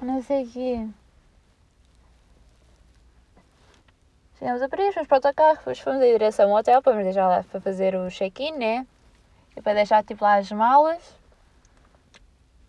Não 0.00 0.22
sei 0.22 0.44
o 0.44 0.50
quê. 0.50 0.88
Chegamos 4.38 4.62
a 4.62 4.68
Paris, 4.68 4.94
fomos 4.94 5.08
para 5.08 5.14
o 5.14 5.18
autocarro, 5.18 5.56
depois 5.58 5.78
fomos 5.78 6.02
em 6.02 6.12
direção 6.12 6.50
ao 6.50 6.58
hotel 6.58 6.82
para 6.82 7.02
deixar 7.02 7.28
lá 7.28 7.44
para 7.44 7.60
fazer 7.60 7.94
o 7.94 8.08
check-in, 8.08 8.52
né? 8.52 8.86
E 9.56 9.62
para 9.62 9.74
deixar 9.74 10.04
tipo 10.04 10.24
lá 10.24 10.36
as 10.36 10.50
malas. 10.50 11.02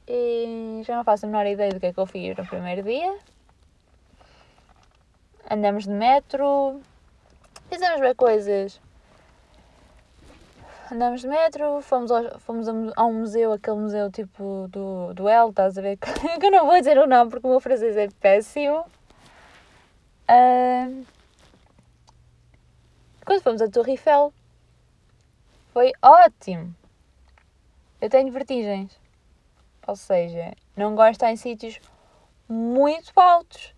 E 0.07 0.81
já 0.85 0.95
não 0.95 1.03
faço 1.03 1.25
a 1.25 1.29
menor 1.29 1.45
ideia 1.47 1.71
do 1.71 1.79
que 1.79 1.87
é 1.87 1.93
que 1.93 1.99
eu 1.99 2.05
fiz 2.05 2.37
no 2.37 2.45
primeiro 2.45 2.83
dia. 2.83 3.17
Andamos 5.49 5.85
de 5.85 5.91
metro. 5.91 6.79
Fizemos 7.69 7.99
bem 7.99 8.13
coisas 8.13 8.79
andamos 10.91 11.21
de 11.21 11.27
metro, 11.27 11.81
fomos, 11.81 12.11
ao, 12.11 12.39
fomos 12.39 12.67
a, 12.67 13.05
um 13.05 13.21
museu, 13.21 13.51
aquele 13.53 13.77
museu 13.77 14.11
tipo 14.11 14.67
do, 14.69 15.13
do 15.13 15.27
El, 15.27 15.49
estás 15.49 15.77
a 15.77 15.81
ver? 15.81 15.97
que 15.97 16.45
eu 16.45 16.51
não 16.51 16.65
vou 16.65 16.77
dizer 16.77 16.97
o 16.97 17.07
nome 17.07 17.31
porque 17.31 17.47
o 17.47 17.49
meu 17.49 17.59
francês 17.59 17.97
é 17.97 18.07
péssimo. 18.19 18.85
Uh, 20.29 21.05
quando 23.25 23.41
fomos 23.41 23.61
a 23.61 23.69
Torre 23.69 23.91
Eiffel, 23.91 24.33
foi 25.73 25.91
ótimo. 26.01 26.73
Eu 27.99 28.09
tenho 28.09 28.31
vertigens. 28.31 28.99
Ou 29.87 29.95
seja, 29.95 30.53
não 30.75 30.95
gosto 30.95 31.09
de 31.09 31.15
estar 31.15 31.31
em 31.31 31.35
sítios 31.35 31.79
muito 32.47 33.11
altos. 33.19 33.73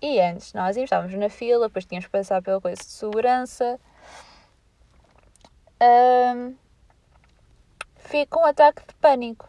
E 0.00 0.20
antes 0.20 0.52
nós 0.52 0.76
estávamos 0.76 1.14
na 1.14 1.28
fila, 1.28 1.66
depois 1.66 1.84
tínhamos 1.84 2.06
que 2.06 2.12
passar 2.12 2.42
pela 2.42 2.60
coisa 2.60 2.80
de 2.80 2.88
segurança 2.88 3.78
um, 5.82 6.56
fica 7.96 8.38
um 8.38 8.44
ataque 8.44 8.86
de 8.86 8.94
pânico. 8.94 9.48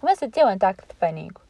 Começa 0.00 0.26
a 0.26 0.30
ter 0.30 0.44
um 0.44 0.48
ataque 0.48 0.86
de 0.86 0.94
pânico. 0.94 1.45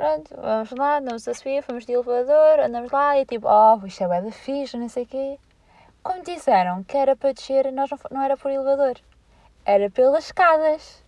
Pronto, 0.00 0.34
vamos 0.34 0.70
lá, 0.70 0.96
andamos 0.96 1.28
a 1.28 1.34
subir, 1.34 1.62
fomos 1.62 1.84
de 1.84 1.92
elevador, 1.92 2.60
andamos 2.60 2.90
lá 2.90 3.18
e 3.18 3.26
tipo, 3.26 3.46
oh, 3.46 3.86
isto 3.86 4.02
é 4.02 4.06
bué 4.06 4.22
da 4.22 4.32
fixe, 4.32 4.78
não 4.78 4.88
sei 4.88 5.02
o 5.02 5.06
quê. 5.06 5.38
Como 6.02 6.24
disseram 6.24 6.82
que 6.84 6.96
era 6.96 7.14
para 7.14 7.34
descer, 7.34 7.70
nós 7.70 7.90
não, 7.90 7.98
não 8.10 8.22
era 8.22 8.34
por 8.34 8.50
elevador. 8.50 8.94
Era 9.62 9.90
pelas 9.90 10.24
escadas. 10.24 11.04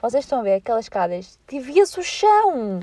Vocês 0.00 0.24
estão 0.24 0.40
a 0.40 0.42
ver 0.42 0.54
aquelas 0.54 0.86
escadas? 0.86 1.38
Devia-se 1.46 2.00
o 2.00 2.02
chão. 2.02 2.80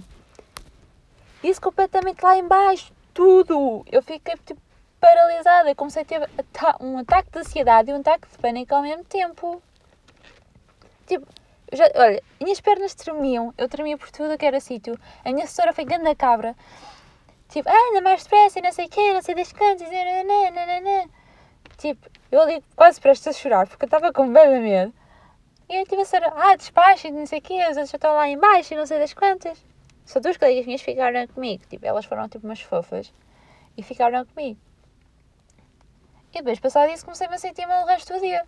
Isso 1.43 1.59
completamente 1.59 2.21
lá 2.21 2.37
embaixo. 2.37 2.93
Tudo. 3.11 3.83
Eu 3.91 4.03
fiquei 4.03 4.35
tipo 4.45 4.61
paralisada. 4.99 5.73
Comecei 5.73 6.03
a 6.03 6.05
ter 6.05 6.29
um 6.79 6.99
ataque 6.99 7.31
de 7.31 7.39
ansiedade 7.39 7.89
e 7.89 7.95
um 7.95 7.99
ataque 7.99 8.27
de 8.29 8.37
pânico 8.37 8.75
ao 8.75 8.83
mesmo 8.83 9.05
tempo. 9.05 9.59
Tipo, 11.07 11.25
já, 11.71 11.85
olha, 11.95 12.23
minhas 12.41 12.61
pernas 12.61 12.93
tremiam, 12.95 13.53
eu 13.57 13.67
tremia 13.67 13.97
por 13.97 14.09
tudo 14.09 14.37
que 14.37 14.45
era 14.45 14.59
sítio. 14.59 14.97
A 15.25 15.31
minha 15.31 15.43
assessora 15.43 15.73
foi 15.73 15.83
grande 15.85 16.15
cabra. 16.15 16.55
Tipo, 17.49 17.69
ah, 17.69 17.89
anda 17.91 18.01
mais 18.01 18.23
depressa, 18.23 18.61
não 18.61 18.71
sei 18.71 18.85
o 18.85 18.89
quê, 18.89 19.13
não 19.13 19.21
sei 19.21 19.35
das 19.35 19.53
nananana. 19.53 21.09
Tipo, 21.77 22.09
eu 22.31 22.41
ali 22.41 22.63
quase 22.75 22.99
prestes 22.99 23.27
a 23.27 23.33
chorar, 23.33 23.67
porque 23.67 23.85
eu 23.85 23.87
estava 23.87 24.11
com 24.13 24.31
bem 24.31 24.61
medo. 24.61 24.93
E 25.69 25.75
eu 25.75 25.85
tive 25.85 26.01
a 26.01 26.05
ser, 26.05 26.23
ah, 26.23 26.55
despacha, 26.55 27.09
não 27.09 27.25
sei 27.25 27.39
o 27.39 27.41
quê, 27.41 27.61
os 27.63 27.77
outros 27.77 27.89
já 27.89 27.97
estão 27.97 28.15
lá 28.15 28.27
embaixo 28.29 28.75
não 28.75 28.85
sei 28.85 28.99
das 28.99 29.13
quantas. 29.13 29.63
Só 30.05 30.21
duas 30.21 30.37
colegas 30.37 30.65
minhas 30.65 30.81
ficaram 30.81 31.27
comigo, 31.27 31.65
tipo, 31.69 31.85
elas 31.85 32.05
foram 32.05 32.29
tipo 32.29 32.45
umas 32.45 32.61
fofas 32.61 33.13
e 33.75 33.83
ficaram 33.83 34.25
comigo. 34.25 34.59
E 36.33 36.37
depois, 36.37 36.59
passado 36.59 36.91
isso, 36.91 37.03
comecei-me 37.03 37.35
a 37.35 37.37
sentir 37.37 37.65
mal 37.65 37.83
o 37.83 37.87
resto 37.87 38.13
do 38.13 38.19
dia. 38.21 38.45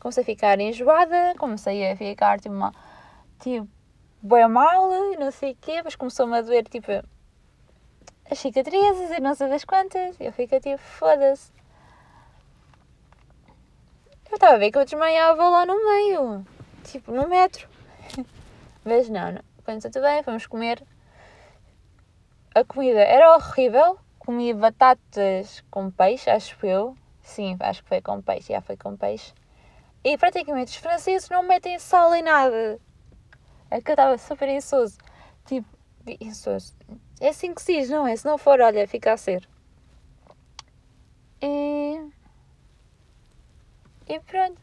Comecei 0.00 0.22
a 0.22 0.26
ficar 0.26 0.60
enjoada, 0.60 1.34
comecei 1.38 1.90
a 1.90 1.96
ficar, 1.96 2.38
tipo, 2.40 2.54
uma, 2.54 2.72
tipo 3.40 3.68
bem 4.22 4.48
mal, 4.48 4.92
e 5.12 5.16
não 5.16 5.30
sei 5.30 5.52
o 5.52 5.56
quê. 5.60 5.76
Depois 5.76 5.96
começou-me 5.96 6.36
a 6.36 6.42
doer, 6.42 6.64
tipo, 6.68 6.90
as 8.30 8.38
cicatrizes 8.38 9.10
e 9.10 9.20
não 9.20 9.34
sei 9.34 9.48
das 9.48 9.64
quantas. 9.64 10.18
E 10.20 10.24
eu 10.24 10.32
fiquei, 10.32 10.60
tipo, 10.60 10.78
foda-se. 10.78 11.52
Eu 14.30 14.34
estava 14.34 14.54
a 14.54 14.58
ver 14.58 14.70
que 14.70 14.78
eu 14.78 14.84
desmaiava 14.84 15.48
lá 15.48 15.64
no 15.64 15.74
meio, 15.84 16.46
tipo, 16.84 17.12
no 17.12 17.26
metro. 17.28 17.68
Mas 18.84 19.08
não, 19.08 19.32
não. 19.32 19.42
Foi 19.64 19.78
tudo 19.78 20.00
bem, 20.00 20.22
fomos 20.22 20.46
comer. 20.46 20.82
A 22.54 22.64
comida 22.64 23.00
era 23.00 23.34
horrível, 23.34 23.98
comi 24.18 24.52
batatas 24.52 25.62
com 25.70 25.90
peixe, 25.90 26.28
acho 26.28 26.54
eu. 26.66 26.96
Sim, 27.22 27.56
acho 27.60 27.82
que 27.82 27.88
foi 27.88 28.00
com 28.00 28.20
peixe, 28.20 28.52
já 28.52 28.60
foi 28.60 28.76
com 28.76 28.96
peixe. 28.96 29.32
E 30.08 30.16
praticamente 30.16 30.70
os 30.70 30.76
franceses 30.76 31.28
não 31.28 31.42
metem 31.42 31.78
sal 31.78 32.14
em 32.14 32.22
nada. 32.22 32.80
É 33.70 33.78
que 33.78 33.90
eu 33.90 33.92
estava 33.92 34.16
super 34.16 34.48
insoso. 34.48 34.96
Tipo, 35.44 35.68
insoso. 36.18 36.74
É 37.20 37.28
assim 37.28 37.52
que 37.52 37.60
se 37.60 37.78
diz, 37.78 37.90
não 37.90 38.06
é? 38.06 38.16
Se 38.16 38.24
não 38.24 38.38
for, 38.38 38.58
olha, 38.58 38.88
fica 38.88 39.12
a 39.12 39.18
ser. 39.18 39.46
E. 41.42 42.10
E 44.06 44.18
pronto. 44.20 44.58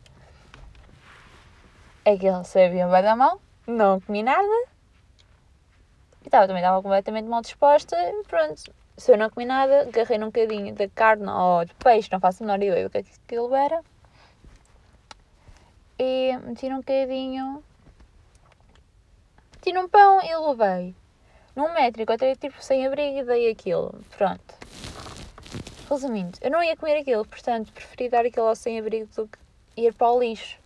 Aquilo 2.03 2.43
sabia 2.43 2.87
bem 2.87 3.03
da 3.03 3.15
mão. 3.15 3.39
Não 3.67 4.01
comi 4.01 4.23
nada. 4.23 4.41
E 6.23 6.27
estava, 6.27 6.47
também 6.47 6.63
estava 6.63 6.81
completamente 6.81 7.29
mal 7.29 7.43
disposta. 7.43 7.95
E 7.95 8.23
pronto 8.23 8.63
se 8.97 9.11
eu 9.11 9.17
não 9.17 9.29
comi 9.29 9.45
nada, 9.45 9.81
agarrei 9.81 10.17
num 10.17 10.27
bocadinho 10.27 10.73
de 10.73 10.87
carne 10.87 11.27
ou 11.27 11.65
de 11.65 11.73
peixe, 11.75 12.09
não 12.11 12.19
faço 12.19 12.43
a 12.43 12.45
menor 12.47 12.63
ideia 12.63 12.85
do 12.85 12.89
que 12.89 13.05
aquilo 13.25 13.53
era. 13.53 13.83
E 15.97 16.37
meti 16.43 16.69
num 16.69 16.77
bocadinho. 16.77 17.63
Meti 19.53 19.73
num 19.73 19.87
pão 19.87 20.21
e 20.21 20.35
levei. 20.35 20.95
Num 21.55 21.73
metro, 21.73 22.01
encontrei 22.01 22.35
tipo 22.35 22.61
sem 22.61 22.85
abrigo 22.85 23.19
e 23.19 23.23
dei 23.23 23.49
aquilo. 23.49 23.93
Pronto. 24.17 24.55
Resumindo, 25.89 26.37
eu 26.41 26.51
não 26.51 26.63
ia 26.63 26.75
comer 26.75 26.99
aquilo, 26.99 27.25
portanto 27.25 27.71
preferi 27.71 28.09
dar 28.09 28.25
aquilo 28.25 28.47
ao 28.47 28.55
sem 28.55 28.79
abrigo 28.79 29.07
do 29.15 29.27
que 29.27 29.37
ir 29.77 29.93
para 29.93 30.11
o 30.11 30.19
lixo. 30.19 30.57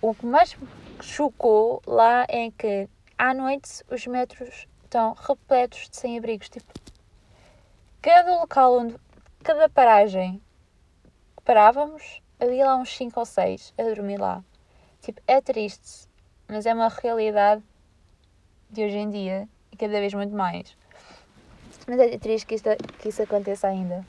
O 0.00 0.14
que 0.14 0.26
mais 0.26 0.54
me 0.56 0.68
chocou 1.00 1.80
lá 1.86 2.26
é 2.28 2.50
que 2.50 2.88
à 3.16 3.32
noite 3.32 3.84
os 3.88 4.06
metros 4.06 4.66
estão 4.82 5.14
repletos 5.14 5.88
de 5.88 5.96
sem-abrigos. 5.96 6.48
Tipo, 6.48 6.72
cada 8.02 8.40
local 8.40 8.78
onde, 8.78 8.96
cada 9.42 9.68
paragem 9.68 10.42
que 11.36 11.42
parávamos, 11.44 12.21
havia 12.42 12.66
lá 12.66 12.76
uns 12.76 12.94
5 12.96 13.18
ou 13.18 13.24
6 13.24 13.72
a 13.78 13.82
dormir 13.84 14.18
lá. 14.18 14.42
Tipo, 15.00 15.20
é 15.26 15.40
triste, 15.40 16.08
mas 16.48 16.66
é 16.66 16.74
uma 16.74 16.88
realidade 16.88 17.62
de 18.68 18.84
hoje 18.84 18.96
em 18.96 19.10
dia 19.10 19.48
e 19.70 19.76
cada 19.76 19.92
vez 19.92 20.12
muito 20.12 20.34
mais. 20.34 20.76
Mas 21.86 21.98
é 22.00 22.18
triste 22.18 22.46
que, 22.46 22.54
isto, 22.54 22.68
que 22.98 23.08
isso 23.08 23.22
aconteça 23.22 23.68
ainda. 23.68 24.04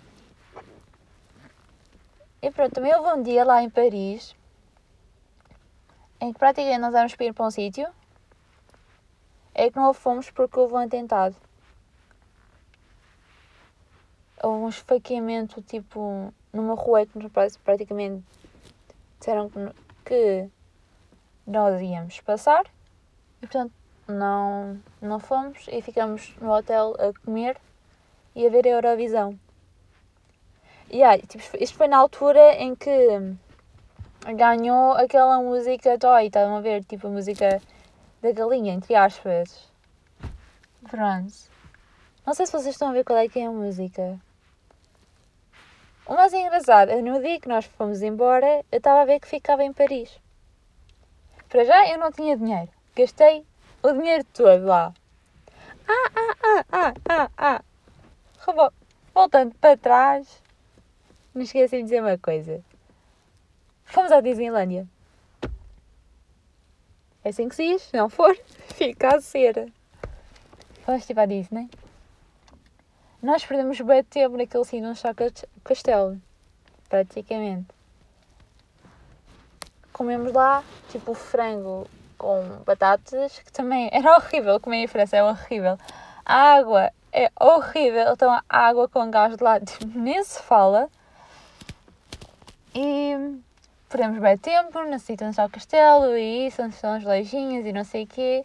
E 2.42 2.52
pronto, 2.52 2.74
também 2.74 2.94
houve 2.96 3.20
um 3.20 3.24
dia 3.24 3.44
lá 3.44 3.62
em 3.64 3.70
Paris 3.70 4.36
em 6.20 6.34
que 6.34 6.40
praticamente 6.40 6.80
nós 6.80 6.94
éramos 6.94 7.16
para 7.16 7.34
para 7.34 7.46
um 7.46 7.52
sítio 7.52 7.88
é 9.54 9.70
que 9.70 9.78
não 9.78 9.94
fomos 9.94 10.32
porque 10.32 10.60
houve 10.60 10.74
um 10.74 10.78
atentado. 10.78 11.36
Houve 14.42 14.66
um 14.66 14.70
esfaqueamento 14.70 15.62
tipo 15.62 16.34
numa 16.54 16.76
rua 16.76 17.06
que 17.06 17.18
nos 17.18 17.58
praticamente 17.58 18.24
disseram 19.20 19.50
que, 19.50 19.74
que 20.06 20.50
nós 21.46 21.82
íamos 21.82 22.22
passar 22.22 22.64
e 23.42 23.48
portanto 23.48 23.74
não, 24.08 24.80
não 25.02 25.20
fomos 25.20 25.66
e 25.68 25.82
ficamos 25.82 26.36
no 26.40 26.52
hotel 26.52 26.96
a 27.00 27.26
comer 27.26 27.58
e 28.36 28.46
a 28.46 28.50
ver 28.50 28.66
a 28.68 28.72
Eurovisão. 28.72 29.38
E 30.90 31.02
aí, 31.02 31.22
tipo, 31.22 31.44
isto 31.60 31.76
foi 31.76 31.88
na 31.88 31.98
altura 31.98 32.54
em 32.56 32.76
que 32.76 33.36
ganhou 34.36 34.94
aquela 34.94 35.40
música 35.40 35.98
Toy, 35.98 36.28
estavam 36.28 36.58
a 36.58 36.62
ver, 36.62 36.84
tipo 36.84 37.08
a 37.08 37.10
música 37.10 37.62
da 38.22 38.32
galinha, 38.32 38.74
entre 38.74 38.96
aspas. 38.96 39.72
Pronto. 40.90 41.34
Não 42.26 42.34
sei 42.34 42.46
se 42.46 42.52
vocês 42.52 42.76
estão 42.76 42.90
a 42.90 42.94
ver 42.94 43.04
qual 43.04 43.18
é 43.18 43.28
que 43.28 43.40
é 43.40 43.48
a 43.48 43.52
música. 43.52 44.20
O 46.06 46.16
mais 46.16 46.34
engraçado 46.34 46.90
é 46.90 47.02
no 47.02 47.22
dia 47.22 47.40
que 47.40 47.48
nós 47.48 47.64
fomos 47.64 48.02
embora, 48.02 48.66
eu 48.70 48.78
estava 48.78 49.02
a 49.02 49.06
ver 49.06 49.22
que 49.22 49.28
ficava 49.28 49.64
em 49.64 49.72
Paris. 49.72 50.20
Para 51.48 51.64
já 51.64 51.88
eu 51.90 51.98
não 51.98 52.12
tinha 52.12 52.36
dinheiro. 52.36 52.70
Gastei 52.94 53.46
o 53.82 53.94
dinheiro 53.94 54.26
todo 54.34 54.66
lá. 54.66 54.94
Ah, 55.88 56.12
ah, 56.16 56.36
ah, 56.44 56.94
ah, 57.08 57.30
ah, 57.38 57.62
ah. 58.58 58.72
Voltando 59.14 59.56
para 59.56 59.78
trás, 59.78 60.42
não 61.34 61.44
esqueci 61.44 61.78
de 61.78 61.84
dizer 61.84 62.02
uma 62.02 62.18
coisa. 62.18 62.62
Fomos 63.86 64.12
à 64.12 64.20
Disneylandia. 64.20 64.86
É 67.24 67.30
assim 67.30 67.48
que 67.48 67.56
se 67.56 67.66
diz, 67.66 67.82
se 67.84 67.96
não 67.96 68.10
for, 68.10 68.36
fica 68.76 69.16
a 69.16 69.22
ser. 69.22 69.72
Fomos 70.84 71.06
tipo 71.06 71.22
à 71.22 71.26
Disney. 71.26 71.70
Nós 73.24 73.46
perdemos 73.46 73.80
bem 73.80 74.04
tempo 74.04 74.36
naquele 74.36 74.66
sítio 74.66 74.86
onde 74.86 74.98
está 74.98 75.12
o 75.12 75.62
castelo. 75.62 76.22
Praticamente. 76.90 77.68
Comemos 79.94 80.34
lá, 80.34 80.62
tipo, 80.90 81.14
frango 81.14 81.88
com 82.18 82.44
batatas, 82.66 83.40
que 83.40 83.50
também 83.50 83.90
era 83.94 84.18
horrível 84.18 84.60
comer 84.60 84.84
em 84.84 84.88
França, 84.88 85.16
é 85.16 85.24
horrível. 85.24 85.78
A 86.26 86.56
água 86.56 86.92
é 87.14 87.32
horrível, 87.40 88.12
então 88.12 88.30
a 88.30 88.44
água 88.50 88.90
com 88.90 89.10
gás 89.10 89.38
de 89.38 89.42
lado 89.42 89.64
tipo, 89.72 89.98
nem 89.98 90.22
se 90.22 90.42
fala. 90.42 90.90
E 92.76 93.40
perdemos 93.88 94.20
bem 94.20 94.38
tempo 94.38 94.84
no 94.84 95.00
sítio 95.00 95.26
onde 95.26 95.32
está 95.32 95.46
o 95.46 95.50
castelo 95.50 96.18
e 96.18 96.48
isso, 96.48 96.62
onde 96.62 96.76
estão 96.76 96.96
as 96.96 97.04
lojinhas 97.06 97.66
e 97.66 97.72
não 97.72 97.86
sei 97.86 98.04
o 98.04 98.08
quê. 98.08 98.44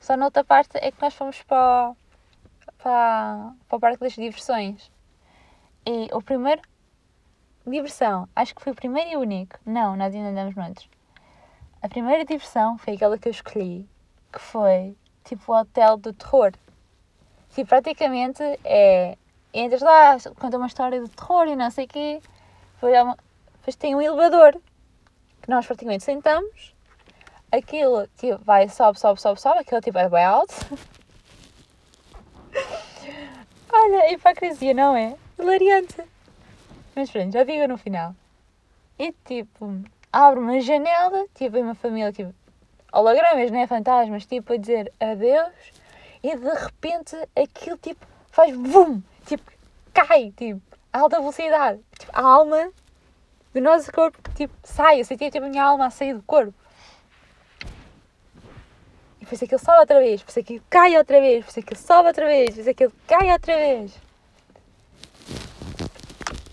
Só 0.00 0.16
noutra 0.16 0.42
parte 0.42 0.78
é 0.78 0.90
que 0.90 1.00
nós 1.00 1.14
fomos 1.14 1.40
para, 1.42 1.92
para, 2.78 3.52
para 3.68 3.76
o 3.76 3.80
Parque 3.80 4.00
das 4.00 4.12
Diversões. 4.12 4.90
E 5.84 6.08
o 6.12 6.20
primeiro. 6.22 6.62
Diversão. 7.66 8.28
Acho 8.34 8.54
que 8.54 8.62
foi 8.62 8.72
o 8.72 8.76
primeiro 8.76 9.10
e 9.10 9.16
único. 9.16 9.58
Não, 9.64 9.96
nós 9.96 10.14
ainda 10.14 10.28
andamos 10.28 10.54
noutros. 10.54 10.88
A 11.82 11.88
primeira 11.88 12.24
diversão 12.24 12.78
foi 12.78 12.94
aquela 12.94 13.18
que 13.18 13.28
eu 13.28 13.32
escolhi, 13.32 13.88
que 14.32 14.38
foi 14.38 14.96
tipo 15.24 15.52
o 15.52 15.56
hotel 15.56 15.96
do 15.96 16.12
terror. 16.12 16.52
Tipo, 17.50 17.68
praticamente 17.68 18.42
é. 18.64 19.16
Entras 19.52 19.80
lá, 19.80 20.16
conta 20.38 20.58
uma 20.58 20.66
história 20.66 21.00
de 21.00 21.08
terror 21.10 21.46
e 21.46 21.56
não 21.56 21.70
sei 21.70 21.86
o 21.86 21.88
quê. 21.88 22.20
Depois 22.80 23.76
tem 23.76 23.94
um 23.94 24.02
elevador 24.02 24.60
que 25.42 25.50
nós 25.50 25.64
praticamente 25.64 26.04
sentamos, 26.04 26.74
aquilo 27.50 28.06
tipo, 28.16 28.42
vai, 28.44 28.68
sobe, 28.68 28.98
sobe, 28.98 29.20
sobe, 29.20 29.40
sobe, 29.40 29.60
aquilo 29.60 29.80
tipo 29.80 29.98
é 29.98 30.08
bem 30.08 30.24
alto. 30.24 30.54
Olha, 33.72 34.12
hipocrisia, 34.12 34.74
não 34.74 34.96
é? 34.96 35.16
Hilariante. 35.38 36.02
Mas 36.94 37.10
pronto, 37.10 37.32
já 37.32 37.44
digo 37.44 37.68
no 37.68 37.76
final. 37.76 38.14
E 38.98 39.12
tipo, 39.24 39.82
abre 40.12 40.40
uma 40.40 40.60
janela, 40.60 41.26
tipo, 41.34 41.58
uma 41.58 41.74
família, 41.74 42.12
tipo, 42.12 42.34
hologramas, 42.92 43.50
não 43.50 43.58
é? 43.58 43.66
Fantasmas, 43.66 44.24
tipo, 44.24 44.52
a 44.52 44.56
dizer 44.56 44.92
adeus, 44.98 45.52
e 46.22 46.34
de 46.34 46.48
repente 46.48 47.16
aquilo, 47.36 47.76
tipo, 47.76 48.06
faz 48.30 48.54
VUM! 48.56 49.02
Tipo, 49.26 49.50
cai, 49.92 50.32
tipo, 50.36 50.62
a 50.92 51.00
alta 51.00 51.18
velocidade. 51.18 51.80
Tipo, 51.98 52.12
a 52.14 52.22
alma 52.22 52.72
do 53.52 53.60
nosso 53.60 53.92
corpo, 53.92 54.18
tipo, 54.34 54.54
sai. 54.62 55.00
Eu 55.00 55.04
senti 55.04 55.30
tipo, 55.30 55.44
a 55.44 55.48
minha 55.48 55.64
alma 55.64 55.86
a 55.86 55.90
sair 55.90 56.14
do 56.14 56.22
corpo. 56.22 56.54
Depois 59.26 59.42
aquilo 59.42 59.58
sobe 59.58 59.78
outra 59.80 59.98
vez, 59.98 60.20
depois 60.20 60.38
aquilo 60.38 60.64
cai 60.70 60.96
outra 60.96 61.20
vez, 61.20 61.44
depois 61.44 61.58
aquilo 61.58 61.80
sobe 61.80 62.06
outra 62.06 62.26
vez, 62.26 62.50
depois 62.50 62.68
aquilo 62.68 62.92
cai 63.08 63.32
outra 63.32 63.56
vez. 63.56 64.00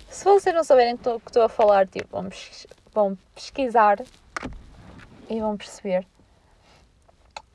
Se 0.09 0.23
vocês 0.23 0.55
não 0.55 0.63
souberem 0.63 0.95
o 0.95 0.97
que 0.97 1.29
estou 1.29 1.43
a 1.43 1.49
falar, 1.49 1.87
tipo, 1.87 2.07
vão, 2.09 2.29
vão 2.91 3.17
pesquisar 3.35 4.01
e 5.29 5.39
vão 5.39 5.55
perceber. 5.55 6.07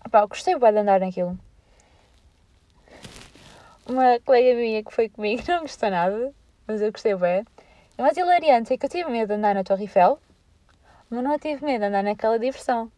Pá, 0.08 0.24
gostei 0.24 0.56
bem 0.56 0.72
de 0.72 0.78
andar 0.78 1.00
naquilo. 1.00 1.36
Uma 3.88 4.20
colega 4.20 4.54
minha 4.54 4.84
que 4.84 4.94
foi 4.94 5.08
comigo 5.08 5.42
não 5.50 5.62
gostou 5.62 5.90
nada, 5.90 6.32
mas 6.64 6.80
eu 6.80 6.92
gostei 6.92 7.16
bem. 7.16 7.44
O 7.98 8.02
mais 8.02 8.16
hilariante 8.16 8.72
é 8.72 8.78
que 8.78 8.86
eu 8.86 8.90
tive 8.90 9.10
medo 9.10 9.26
de 9.26 9.34
andar 9.34 9.56
na 9.56 9.64
Torre 9.64 9.82
Eiffel, 9.82 10.20
mas 11.10 11.24
não 11.24 11.36
tive 11.40 11.64
medo 11.64 11.80
de 11.80 11.86
andar 11.86 12.04
naquela 12.04 12.38
diversão. 12.38 12.92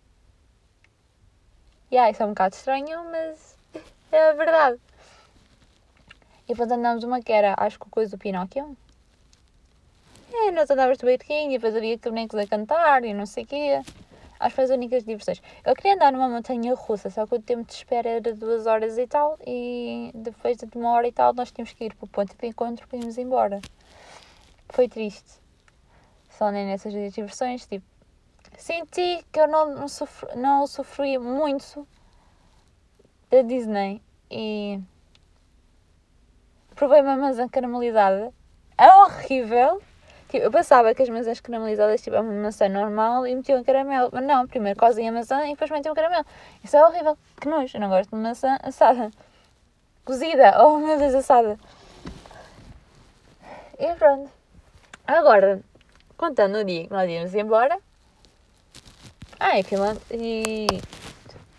E 1.91 1.95
yeah, 1.95 2.11
isso 2.11 2.23
é 2.23 2.27
um 2.27 2.31
bocado 2.31 2.55
estranho, 2.55 3.05
mas 3.11 3.57
é 4.13 4.31
a 4.31 4.33
verdade. 4.33 4.79
E 6.45 6.49
depois 6.49 6.71
andamos 6.71 7.05
uma 7.05 7.21
que 7.21 7.33
era, 7.33 7.55
acho 7.59 7.79
que 7.79 7.89
coisa 7.91 8.17
do 8.17 8.19
Pinóquio. 8.19 8.77
É, 10.33 10.51
nós 10.53 10.71
andávamos 10.71 10.99
de 10.99 11.05
barquinho 11.05 11.51
e 11.51 11.59
depois 11.59 11.75
havia 11.75 11.99
bonecos 11.99 12.39
a 12.39 12.47
cantar 12.47 13.05
e 13.05 13.13
não 13.13 13.27
sei 13.27 13.45
o 13.45 13.47
quê. 13.47 13.83
Acho 14.39 14.51
que 14.51 14.55
foi 14.57 14.65
as 14.65 14.71
únicas 14.71 15.05
diversões. 15.05 15.43
Eu 15.65 15.75
queria 15.75 15.95
andar 15.95 16.13
numa 16.13 16.29
montanha 16.29 16.75
russa, 16.75 17.11
só 17.11 17.27
que 17.27 17.35
o 17.35 17.43
tempo 17.43 17.65
de 17.65 17.75
espera 17.75 18.09
era 18.09 18.35
duas 18.35 18.67
horas 18.67 18.97
e 18.97 19.07
tal. 19.07 19.39
E 19.47 20.11
depois 20.15 20.57
de 20.57 20.67
uma 20.77 20.93
hora 20.93 21.09
e 21.09 21.13
tal, 21.13 21.35
nós 21.35 21.51
tínhamos 21.51 21.73
que 21.73 21.85
ir 21.85 21.95
para 21.95 22.05
o 22.05 22.09
ponto 22.09 22.35
de 22.37 22.47
encontro 22.47 22.87
para 22.89 22.99
irmos 22.99 23.19
embora 23.19 23.61
foi 24.73 24.89
triste. 24.89 25.41
Só 26.31 26.51
nem 26.51 26.67
nessas 26.67 26.93
diversões, 27.13 27.67
tipo, 27.67 27.85
senti 28.63 29.25
que 29.33 29.41
eu 29.41 29.49
não, 29.49 29.89
sofri, 29.89 30.37
não 30.37 30.67
sofri 30.67 31.19
muito 31.19 31.87
da 33.31 33.43
Disney 33.43 34.03
e 34.31 34.81
provei 36.75 37.01
uma 37.01 37.17
maçã 37.17 37.49
caramelizada. 37.49 38.33
É 38.77 38.89
horrível. 38.95 39.83
Tipo, 40.29 40.45
eu 40.45 40.51
pensava 40.51 40.95
que 40.95 41.03
as 41.03 41.09
maçãs 41.09 41.41
caramelizadas 41.41 42.01
tipo, 42.03 42.17
é 42.17 42.21
uma 42.21 42.33
maçã 42.33 42.69
normal 42.69 43.27
e 43.27 43.35
metiam 43.35 43.65
caramelo. 43.65 44.11
Mas 44.13 44.25
não, 44.25 44.47
primeiro 44.47 44.79
cozem 44.79 45.09
a 45.09 45.13
maçã 45.13 45.45
e 45.47 45.51
depois 45.51 45.71
metiam 45.71 45.95
caramelo. 45.95 46.25
Isso 46.63 46.77
é 46.77 46.87
horrível. 46.87 47.19
Que 47.41 47.49
nojo. 47.49 47.77
Eu 47.77 47.81
não 47.81 47.89
gosto 47.89 48.11
de 48.11 48.23
maçã 48.23 48.59
assada. 48.63 49.11
Cozida. 50.05 50.63
Oh 50.65 50.79
meu 50.79 50.99
Deus, 50.99 51.15
assada. 51.15 51.59
E 53.79 53.95
pronto. 53.97 54.31
Agora, 55.07 55.61
contando 56.17 56.59
o 56.59 56.65
dia 56.65 56.87
que 56.87 56.93
nós 56.93 57.11
íamos 57.11 57.35
embora. 57.35 57.79
Ai, 59.43 59.63
Finlândia. 59.63 60.03
E. 60.11 60.67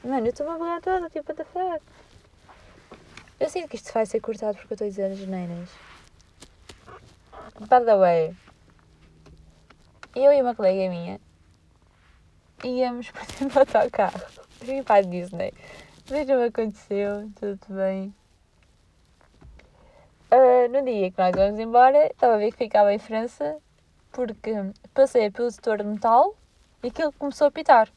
Mano, 0.03 0.27
eu 0.27 0.29
estou-me 0.29 0.51
a 0.51 0.57
bugar 0.57 0.81
toda, 0.81 1.09
tipo, 1.09 1.31
what 1.31 1.35
the 1.35 1.45
fuck? 1.45 1.83
Eu 3.39 3.49
sinto 3.49 3.67
que 3.69 3.75
isto 3.75 3.91
vai 3.91 4.05
ser 4.05 4.19
cortado 4.19 4.55
porque 4.55 4.73
eu 4.73 4.75
estou 4.75 4.85
a 4.85 4.89
dizer 4.89 5.11
as 5.11 5.17
geneiras. 5.17 5.69
By 7.59 7.83
the 7.83 7.97
way, 7.97 8.35
eu 10.15 10.31
e 10.31 10.41
uma 10.43 10.53
colega 10.53 10.91
minha 10.91 11.19
íamos 12.63 13.09
para 13.11 13.25
cima 13.25 13.49
do 13.49 13.77
autocarro. 13.77 14.21
Vim 14.61 14.83
para 14.83 14.97
a 14.97 15.01
Disney. 15.01 15.51
Mas 16.07 16.27
não 16.27 16.43
aconteceu, 16.43 17.31
tudo 17.39 17.65
bem. 17.69 18.13
Uh, 20.31 20.69
no 20.71 20.85
dia 20.85 21.09
que 21.09 21.17
nós 21.17 21.31
vamos 21.35 21.59
embora, 21.59 22.05
estava 22.05 22.35
a 22.35 22.37
ver 22.37 22.51
que 22.51 22.57
ficava 22.57 22.93
em 22.93 22.99
França 22.99 23.57
porque 24.11 24.53
passei 24.93 25.31
pelo 25.31 25.49
setor 25.49 25.79
de 25.79 25.85
metal 25.85 26.35
e 26.83 26.87
aquilo 26.87 27.11
começou 27.13 27.47
a 27.47 27.51
pitar. 27.51 27.89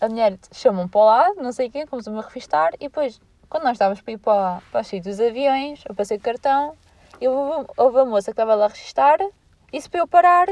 A 0.00 0.08
mulher 0.08 0.38
chamou-me 0.52 0.90
para 0.90 1.00
o 1.00 1.04
lado, 1.04 1.42
não 1.42 1.52
sei 1.52 1.70
quem, 1.70 1.86
começou-me 1.86 2.18
a 2.18 2.22
revistar 2.22 2.74
e 2.74 2.88
depois, 2.88 3.20
quando 3.48 3.64
nós 3.64 3.72
estávamos 3.72 4.00
para 4.00 4.12
ir 4.12 4.18
para, 4.18 4.62
para 4.70 4.82
sítios 4.82 5.16
dos 5.16 5.26
aviões, 5.26 5.82
eu 5.88 5.94
passei 5.94 6.16
o 6.18 6.20
cartão 6.20 6.76
e 7.20 7.26
houve, 7.28 7.98
a 7.98 8.04
moça 8.04 8.26
que 8.26 8.30
estava 8.32 8.54
lá 8.54 8.66
a 8.66 8.68
registar 8.68 9.20
e 9.20 9.32
Isso 9.72 9.90
para 9.90 10.00
eu 10.00 10.06
parar, 10.06 10.46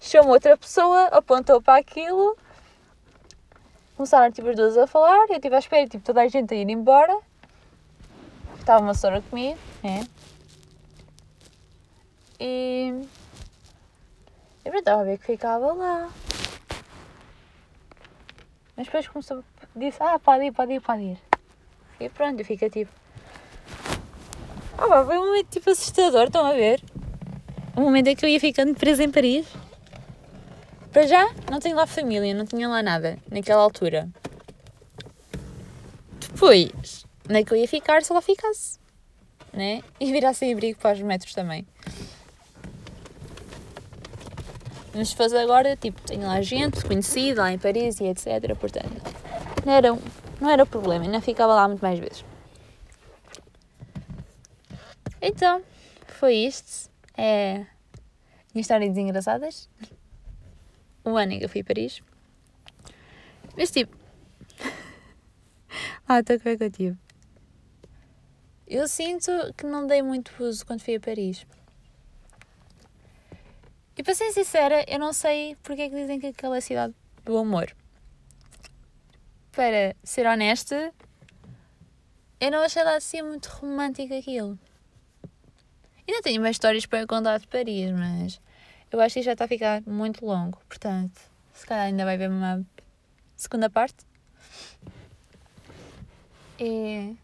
chamou 0.00 0.32
outra 0.32 0.56
pessoa, 0.56 1.06
apontou 1.06 1.60
para 1.60 1.78
aquilo, 1.78 2.36
começaram 3.96 4.32
tipo 4.32 4.48
as 4.48 4.56
duas 4.56 4.78
a 4.78 4.86
falar, 4.86 5.26
eu 5.28 5.36
estive 5.36 5.54
à 5.54 5.58
espera, 5.58 5.86
tipo, 5.86 6.04
toda 6.04 6.22
a 6.22 6.28
gente 6.28 6.54
a 6.54 6.56
ir 6.56 6.68
embora. 6.70 7.18
Estava 8.58 8.82
uma 8.82 8.94
senhora 8.94 9.22
comigo, 9.22 9.58
né? 9.82 10.04
E. 12.40 12.92
Eu 14.64 14.74
estava 14.74 15.02
a 15.02 15.04
ver 15.04 15.18
que 15.18 15.26
ficava 15.26 15.72
lá. 15.72 16.10
Mas 18.76 18.86
depois 18.86 19.08
começou, 19.08 19.42
disse, 19.74 20.02
ah, 20.02 20.18
pode 20.18 20.44
ir, 20.44 20.52
pode 20.52 20.74
ir, 20.74 20.80
pode 20.80 21.02
ir. 21.02 21.18
E 21.98 22.08
pronto, 22.10 22.44
fica 22.44 22.68
tipo. 22.68 22.90
Ah, 24.76 25.04
foi 25.04 25.16
um 25.16 25.26
momento 25.26 25.48
tipo 25.48 25.70
assustador, 25.70 26.24
estão 26.24 26.44
a 26.44 26.52
ver? 26.52 26.82
O 27.74 27.80
momento 27.80 28.08
em 28.08 28.16
que 28.16 28.24
eu 28.24 28.28
ia 28.28 28.38
ficando 28.38 28.74
presa 28.74 29.02
em 29.02 29.10
Paris. 29.10 29.46
Para 30.92 31.06
já, 31.06 31.26
não 31.50 31.58
tenho 31.58 31.76
lá 31.76 31.86
família, 31.86 32.34
não 32.34 32.44
tinha 32.44 32.68
lá 32.68 32.82
nada, 32.82 33.18
naquela 33.30 33.62
altura. 33.62 34.08
Depois, 36.20 37.06
onde 37.28 37.40
é 37.40 37.44
que 37.44 37.52
eu 37.52 37.56
ia 37.56 37.68
ficar 37.68 38.02
se 38.02 38.12
lá 38.12 38.20
ficasse? 38.20 38.78
Né? 39.52 39.82
E 39.98 40.12
virar 40.12 40.34
sem 40.34 40.52
abrigo 40.52 40.78
para 40.78 40.94
os 40.94 41.00
metros 41.00 41.34
também. 41.34 41.66
Mas 44.96 45.10
se 45.10 45.16
fosse 45.16 45.36
agora, 45.36 45.76
tipo, 45.76 46.00
tenho 46.00 46.26
lá 46.26 46.40
gente 46.40 46.82
conhecida 46.82 47.42
lá 47.42 47.52
em 47.52 47.58
Paris 47.58 48.00
e 48.00 48.04
etc. 48.04 48.56
Portanto, 48.58 48.90
não 49.64 49.72
era, 49.72 49.88
não 50.40 50.50
era 50.50 50.64
problema, 50.64 51.04
ainda 51.04 51.20
ficava 51.20 51.54
lá 51.54 51.68
muito 51.68 51.82
mais 51.82 51.98
vezes. 51.98 52.24
Então, 55.20 55.62
foi 56.06 56.34
isto. 56.34 56.90
É. 57.14 57.66
Minhas 58.54 58.64
histórias 58.64 58.96
engraçadas. 58.96 59.68
O 61.04 61.14
ano 61.16 61.32
em 61.32 61.38
que 61.40 61.44
eu 61.44 61.48
fui 61.48 61.60
a 61.60 61.64
Paris. 61.64 62.00
Mas 63.54 63.70
tipo. 63.70 63.94
ah, 66.08 66.20
estou 66.20 66.40
com 66.40 66.56
que 66.56 66.64
eu 66.64 66.70
tive. 66.70 66.98
Eu 68.66 68.88
sinto 68.88 69.30
que 69.56 69.66
não 69.66 69.86
dei 69.86 70.00
muito 70.00 70.32
uso 70.42 70.64
quando 70.64 70.80
fui 70.80 70.96
a 70.96 71.00
Paris. 71.00 71.46
E 73.96 74.02
para 74.02 74.14
ser 74.14 74.30
sincera, 74.32 74.84
eu 74.86 74.98
não 74.98 75.12
sei 75.12 75.56
porque 75.62 75.82
é 75.82 75.88
que 75.88 75.94
dizem 75.96 76.20
que 76.20 76.26
aquela 76.26 76.56
é 76.56 76.58
a 76.58 76.60
cidade 76.60 76.94
do 77.24 77.38
amor. 77.38 77.74
Para 79.52 79.96
ser 80.04 80.26
honesta, 80.26 80.92
eu 82.38 82.50
não 82.50 82.58
achei 82.58 82.84
lá 82.84 82.96
assim 82.96 83.22
muito 83.22 83.46
romântico 83.46 84.14
aquilo. 84.14 84.58
Ainda 86.06 86.22
tenho 86.22 86.42
mais 86.42 86.56
histórias 86.56 86.84
para 86.84 87.06
contar 87.06 87.38
de 87.38 87.48
Paris, 87.48 87.90
mas 87.90 88.40
eu 88.92 89.00
acho 89.00 89.14
que 89.14 89.22
já 89.22 89.32
está 89.32 89.46
a 89.46 89.48
ficar 89.48 89.82
muito 89.86 90.24
longo. 90.26 90.60
Portanto, 90.68 91.18
se 91.54 91.66
calhar 91.66 91.86
ainda 91.86 92.04
vai 92.04 92.14
haver 92.14 92.28
uma 92.28 92.64
segunda 93.34 93.70
parte. 93.70 94.04
E 96.60 97.16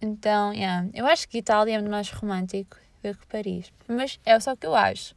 então, 0.00 0.52
yeah, 0.52 0.88
eu 0.92 1.06
acho 1.06 1.28
que 1.28 1.38
Itália 1.38 1.76
é 1.76 1.82
mais 1.82 2.10
romântico 2.10 2.76
do 3.02 3.16
que 3.16 3.26
Paris. 3.28 3.72
Mas 3.86 4.18
é 4.24 4.38
só 4.40 4.52
o 4.52 4.56
que 4.56 4.66
eu 4.66 4.74
acho. 4.74 5.14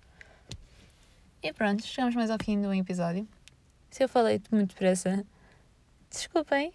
E 1.47 1.53
pronto, 1.53 1.81
chegamos 1.81 2.13
mais 2.13 2.29
ao 2.29 2.37
fim 2.43 2.61
do 2.61 2.73
episódio. 2.73 3.25
Se 3.89 4.03
eu 4.03 4.09
falei 4.09 4.41
muito 4.51 4.71
depressa, 4.71 5.25
desculpem. 6.09 6.73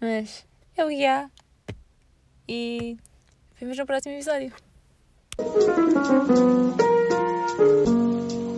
Mas 0.00 0.44
eu 0.76 0.90
ia. 0.90 1.30
E 2.48 2.98
vemos 3.54 3.78
no 3.78 3.86
próximo 3.86 4.16
episódio. 4.16 4.52